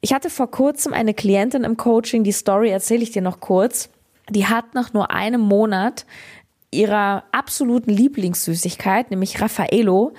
Ich 0.00 0.12
hatte 0.12 0.30
vor 0.30 0.50
kurzem 0.50 0.92
eine 0.92 1.14
Klientin 1.14 1.64
im 1.64 1.76
Coaching, 1.76 2.24
die 2.24 2.32
Story 2.32 2.70
erzähle 2.70 3.02
ich 3.02 3.10
dir 3.10 3.22
noch 3.22 3.40
kurz. 3.40 3.88
Die 4.30 4.46
hat 4.46 4.74
nach 4.74 4.92
nur 4.92 5.10
einem 5.10 5.40
Monat 5.40 6.06
ihrer 6.72 7.24
absoluten 7.32 7.90
Lieblingssüßigkeit, 7.90 9.10
nämlich 9.10 9.40
Raffaello, 9.40 10.12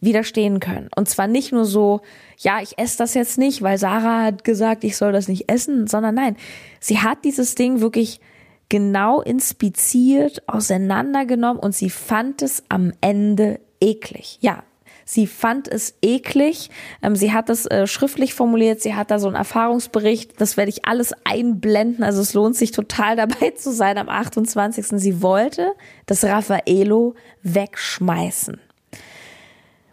widerstehen 0.00 0.60
können. 0.60 0.88
Und 0.94 1.08
zwar 1.08 1.26
nicht 1.26 1.52
nur 1.52 1.64
so, 1.64 2.00
ja, 2.38 2.60
ich 2.62 2.78
esse 2.78 2.98
das 2.98 3.14
jetzt 3.14 3.38
nicht, 3.38 3.62
weil 3.62 3.78
Sarah 3.78 4.24
hat 4.24 4.44
gesagt, 4.44 4.84
ich 4.84 4.96
soll 4.96 5.12
das 5.12 5.28
nicht 5.28 5.50
essen, 5.50 5.86
sondern 5.86 6.14
nein, 6.14 6.36
sie 6.80 6.98
hat 6.98 7.24
dieses 7.24 7.54
Ding 7.54 7.80
wirklich 7.80 8.20
genau 8.68 9.20
inspiziert, 9.20 10.42
auseinandergenommen 10.48 11.60
und 11.60 11.74
sie 11.74 11.90
fand 11.90 12.42
es 12.42 12.62
am 12.68 12.92
Ende 13.00 13.60
eklig. 13.80 14.38
Ja, 14.40 14.62
Sie 15.10 15.26
fand 15.26 15.68
es 15.68 15.94
eklig. 16.02 16.68
Ähm, 17.00 17.16
sie 17.16 17.32
hat 17.32 17.48
es 17.48 17.64
äh, 17.64 17.86
schriftlich 17.86 18.34
formuliert. 18.34 18.82
Sie 18.82 18.94
hat 18.94 19.10
da 19.10 19.18
so 19.18 19.26
einen 19.26 19.36
Erfahrungsbericht. 19.36 20.38
Das 20.38 20.58
werde 20.58 20.68
ich 20.68 20.84
alles 20.84 21.14
einblenden. 21.24 22.04
Also 22.04 22.20
es 22.20 22.34
lohnt 22.34 22.56
sich 22.56 22.72
total 22.72 23.16
dabei 23.16 23.52
zu 23.52 23.72
sein 23.72 23.96
am 23.96 24.10
28. 24.10 24.88
Sie 25.00 25.22
wollte 25.22 25.72
das 26.04 26.24
Raffaello 26.24 27.14
wegschmeißen. 27.42 28.60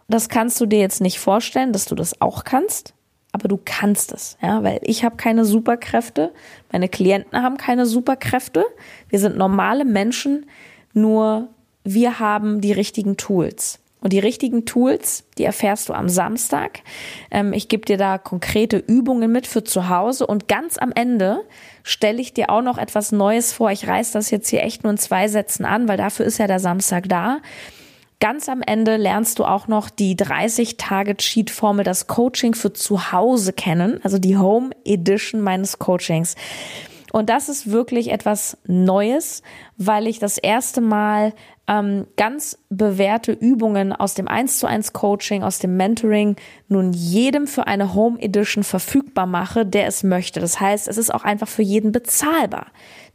Das 0.06 0.28
kannst 0.28 0.60
du 0.60 0.66
dir 0.66 0.80
jetzt 0.80 1.00
nicht 1.00 1.18
vorstellen, 1.18 1.72
dass 1.72 1.86
du 1.86 1.94
das 1.94 2.20
auch 2.20 2.44
kannst, 2.44 2.92
aber 3.32 3.48
du 3.48 3.58
kannst 3.64 4.12
es, 4.12 4.36
ja, 4.42 4.62
weil 4.62 4.80
ich 4.82 5.02
habe 5.02 5.16
keine 5.16 5.46
Superkräfte, 5.46 6.30
meine 6.70 6.90
Klienten 6.90 7.42
haben 7.42 7.56
keine 7.56 7.86
Superkräfte. 7.86 8.66
Wir 9.08 9.18
sind 9.18 9.38
normale 9.38 9.86
Menschen, 9.86 10.44
nur 10.92 11.48
wir 11.84 12.20
haben 12.20 12.60
die 12.60 12.72
richtigen 12.72 13.16
Tools. 13.16 13.80
Und 14.06 14.12
die 14.12 14.20
richtigen 14.20 14.66
Tools, 14.66 15.24
die 15.36 15.42
erfährst 15.42 15.88
du 15.88 15.92
am 15.92 16.08
Samstag. 16.08 16.78
Ähm, 17.32 17.52
ich 17.52 17.66
gebe 17.66 17.84
dir 17.84 17.96
da 17.96 18.18
konkrete 18.18 18.76
Übungen 18.76 19.32
mit 19.32 19.48
für 19.48 19.64
zu 19.64 19.88
Hause 19.88 20.28
und 20.28 20.46
ganz 20.46 20.78
am 20.78 20.92
Ende 20.92 21.40
stelle 21.82 22.20
ich 22.20 22.32
dir 22.32 22.48
auch 22.50 22.62
noch 22.62 22.78
etwas 22.78 23.10
Neues 23.10 23.52
vor. 23.52 23.72
Ich 23.72 23.88
reiß 23.88 24.12
das 24.12 24.30
jetzt 24.30 24.48
hier 24.48 24.62
echt 24.62 24.84
nur 24.84 24.92
in 24.92 24.98
zwei 24.98 25.26
Sätzen 25.26 25.64
an, 25.64 25.88
weil 25.88 25.96
dafür 25.96 26.24
ist 26.24 26.38
ja 26.38 26.46
der 26.46 26.60
Samstag 26.60 27.08
da. 27.08 27.38
Ganz 28.20 28.48
am 28.48 28.62
Ende 28.62 28.96
lernst 28.96 29.40
du 29.40 29.44
auch 29.44 29.66
noch 29.66 29.90
die 29.90 30.14
30 30.14 30.76
Tage 30.76 31.16
Cheat 31.16 31.50
Formel, 31.50 31.84
das 31.84 32.06
Coaching 32.06 32.54
für 32.54 32.72
zu 32.72 33.10
Hause 33.10 33.52
kennen, 33.52 33.98
also 34.04 34.18
die 34.20 34.36
Home 34.36 34.70
Edition 34.84 35.40
meines 35.40 35.80
Coachings. 35.80 36.36
Und 37.12 37.28
das 37.28 37.48
ist 37.48 37.72
wirklich 37.72 38.12
etwas 38.12 38.56
Neues, 38.68 39.42
weil 39.76 40.06
ich 40.06 40.20
das 40.20 40.38
erste 40.38 40.80
Mal 40.80 41.32
ähm, 41.68 42.06
ganz 42.16 42.58
bewährte 42.70 43.32
Übungen 43.32 43.92
aus 43.92 44.14
dem 44.14 44.28
1 44.28 44.58
zu 44.58 44.66
1 44.66 44.92
Coaching, 44.92 45.42
aus 45.42 45.58
dem 45.58 45.76
Mentoring 45.76 46.36
nun 46.68 46.92
jedem 46.92 47.46
für 47.46 47.66
eine 47.66 47.94
Home 47.94 48.20
Edition 48.20 48.62
verfügbar 48.62 49.26
mache, 49.26 49.66
der 49.66 49.86
es 49.86 50.02
möchte. 50.02 50.40
Das 50.40 50.60
heißt, 50.60 50.88
es 50.88 50.96
ist 50.96 51.12
auch 51.12 51.24
einfach 51.24 51.48
für 51.48 51.62
jeden 51.62 51.92
bezahlbar. 51.92 52.66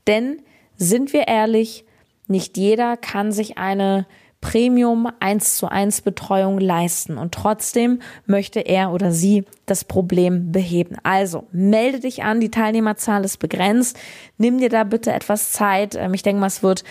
Denn 0.08 0.42
sind 0.76 1.14
wir 1.14 1.28
ehrlich, 1.28 1.86
nicht 2.28 2.58
jeder 2.58 2.98
kann 2.98 3.32
sich 3.32 3.58
eine 3.58 4.06
Premium 4.42 5.08
1 5.20 5.56
zu 5.56 5.68
1 5.68 6.02
Betreuung 6.02 6.60
leisten 6.60 7.20
und 7.20 7.32
trotzdem 7.32 8.02
möchte 8.26 8.60
er 8.60 8.92
oder 8.92 9.12
sie 9.12 9.46
das 9.68 9.86
Problem 9.86 10.52
beheben. 10.52 10.98
Also 11.04 11.46
melde 11.52 12.00
dich 12.00 12.24
an, 12.24 12.40
die 12.40 12.50
Teilnehmerzahl 12.50 13.24
ist 13.24 13.38
begrenzt. 13.38 14.00
Nimm 14.40 14.58
dir 14.58 14.70
da 14.70 14.84
bitte 14.84 15.14
etwas 15.14 15.52
Zeit. 15.52 15.96
Ähm, 15.96 16.16
ich 16.16 16.24
denke 16.24 16.42
mal, 16.42 16.48
es 16.48 16.64
wird 16.64 16.84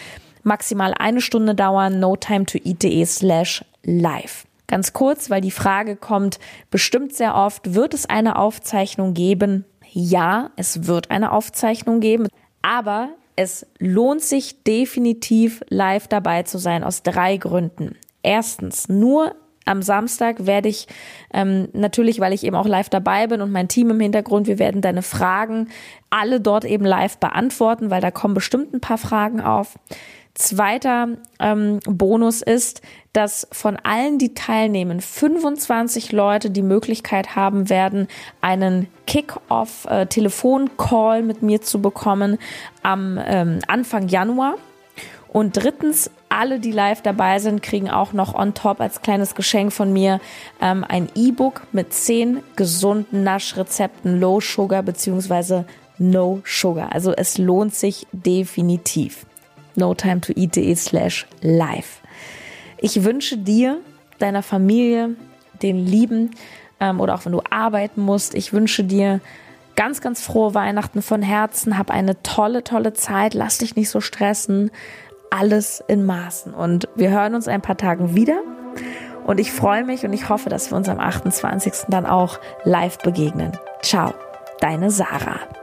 maximal 0.42 0.94
eine 0.98 1.20
Stunde 1.20 1.54
dauern, 1.54 2.00
no 2.00 2.16
time 2.16 2.46
to 2.46 2.58
eat.de 2.62 3.04
slash 3.04 3.64
live. 3.82 4.44
Ganz 4.66 4.92
kurz, 4.92 5.30
weil 5.30 5.40
die 5.40 5.50
Frage 5.50 5.96
kommt 5.96 6.38
bestimmt 6.70 7.12
sehr 7.12 7.34
oft, 7.34 7.74
wird 7.74 7.92
es 7.92 8.06
eine 8.06 8.36
Aufzeichnung 8.36 9.14
geben? 9.14 9.64
Ja, 9.92 10.50
es 10.54 10.86
wird 10.86 11.10
eine 11.10 11.32
Aufzeichnung 11.32 11.98
geben, 11.98 12.28
aber 12.62 13.08
es 13.34 13.66
lohnt 13.78 14.22
sich 14.22 14.62
definitiv 14.62 15.62
live 15.68 16.06
dabei 16.06 16.44
zu 16.44 16.58
sein 16.58 16.84
aus 16.84 17.02
drei 17.02 17.36
Gründen. 17.36 17.96
Erstens, 18.22 18.88
nur 18.88 19.34
am 19.64 19.82
Samstag 19.82 20.46
werde 20.46 20.68
ich 20.68 20.86
ähm, 21.32 21.68
natürlich, 21.72 22.20
weil 22.20 22.32
ich 22.32 22.44
eben 22.44 22.56
auch 22.56 22.66
live 22.66 22.88
dabei 22.88 23.26
bin 23.26 23.40
und 23.40 23.52
mein 23.52 23.68
Team 23.68 23.90
im 23.90 24.00
Hintergrund, 24.00 24.46
wir 24.46 24.58
werden 24.58 24.82
deine 24.82 25.02
Fragen 25.02 25.68
alle 26.10 26.40
dort 26.40 26.64
eben 26.64 26.84
live 26.84 27.18
beantworten, 27.18 27.90
weil 27.90 28.00
da 28.00 28.10
kommen 28.10 28.34
bestimmt 28.34 28.74
ein 28.74 28.80
paar 28.80 28.98
Fragen 28.98 29.40
auf. 29.40 29.78
Zweiter 30.40 31.08
ähm, 31.38 31.78
Bonus 31.84 32.40
ist, 32.40 32.80
dass 33.12 33.46
von 33.52 33.76
allen, 33.76 34.18
die 34.18 34.32
teilnehmen, 34.32 35.02
25 35.02 36.12
Leute 36.12 36.50
die 36.50 36.62
Möglichkeit 36.62 37.36
haben 37.36 37.68
werden, 37.68 38.08
einen 38.40 38.86
Kick-Off-Telefon-Call 39.06 41.18
äh, 41.18 41.22
mit 41.22 41.42
mir 41.42 41.60
zu 41.60 41.82
bekommen 41.82 42.38
am 42.82 43.20
ähm, 43.22 43.58
Anfang 43.68 44.08
Januar. 44.08 44.54
Und 45.28 45.62
drittens, 45.62 46.10
alle, 46.30 46.58
die 46.58 46.72
live 46.72 47.02
dabei 47.02 47.38
sind, 47.38 47.62
kriegen 47.62 47.90
auch 47.90 48.14
noch 48.14 48.34
on 48.34 48.54
top 48.54 48.80
als 48.80 49.02
kleines 49.02 49.34
Geschenk 49.34 49.74
von 49.74 49.92
mir 49.92 50.22
ähm, 50.62 50.86
ein 50.88 51.10
E-Book 51.14 51.66
mit 51.72 51.92
zehn 51.92 52.42
gesunden 52.56 53.24
Naschrezepten 53.24 54.18
Low 54.18 54.40
Sugar 54.40 54.82
beziehungsweise 54.82 55.66
No 55.98 56.40
Sugar. 56.46 56.92
Also 56.92 57.12
es 57.12 57.36
lohnt 57.36 57.74
sich 57.74 58.06
definitiv 58.12 59.26
notimetoeat.de 59.76 60.74
slash 60.74 61.26
live. 61.40 62.00
Ich 62.78 63.04
wünsche 63.04 63.38
dir, 63.38 63.78
deiner 64.18 64.42
Familie, 64.42 65.16
den 65.62 65.78
Lieben 65.78 66.30
ähm, 66.80 67.00
oder 67.00 67.14
auch 67.14 67.24
wenn 67.24 67.32
du 67.32 67.42
arbeiten 67.50 68.00
musst, 68.00 68.34
ich 68.34 68.52
wünsche 68.52 68.84
dir 68.84 69.20
ganz, 69.76 70.00
ganz 70.00 70.22
frohe 70.22 70.54
Weihnachten 70.54 71.02
von 71.02 71.22
Herzen. 71.22 71.78
Hab 71.78 71.90
eine 71.90 72.22
tolle, 72.22 72.64
tolle 72.64 72.92
Zeit. 72.92 73.34
Lass 73.34 73.58
dich 73.58 73.76
nicht 73.76 73.90
so 73.90 74.00
stressen. 74.00 74.70
Alles 75.30 75.82
in 75.86 76.04
Maßen. 76.04 76.52
Und 76.52 76.88
wir 76.96 77.10
hören 77.10 77.34
uns 77.34 77.48
ein 77.48 77.62
paar 77.62 77.76
Tagen 77.76 78.14
wieder. 78.14 78.40
Und 79.24 79.38
ich 79.38 79.52
freue 79.52 79.84
mich 79.84 80.04
und 80.04 80.12
ich 80.12 80.28
hoffe, 80.28 80.48
dass 80.48 80.70
wir 80.70 80.76
uns 80.76 80.88
am 80.88 80.98
28. 80.98 81.72
dann 81.88 82.04
auch 82.04 82.40
live 82.64 82.98
begegnen. 82.98 83.52
Ciao, 83.80 84.12
deine 84.60 84.90
Sarah. 84.90 85.59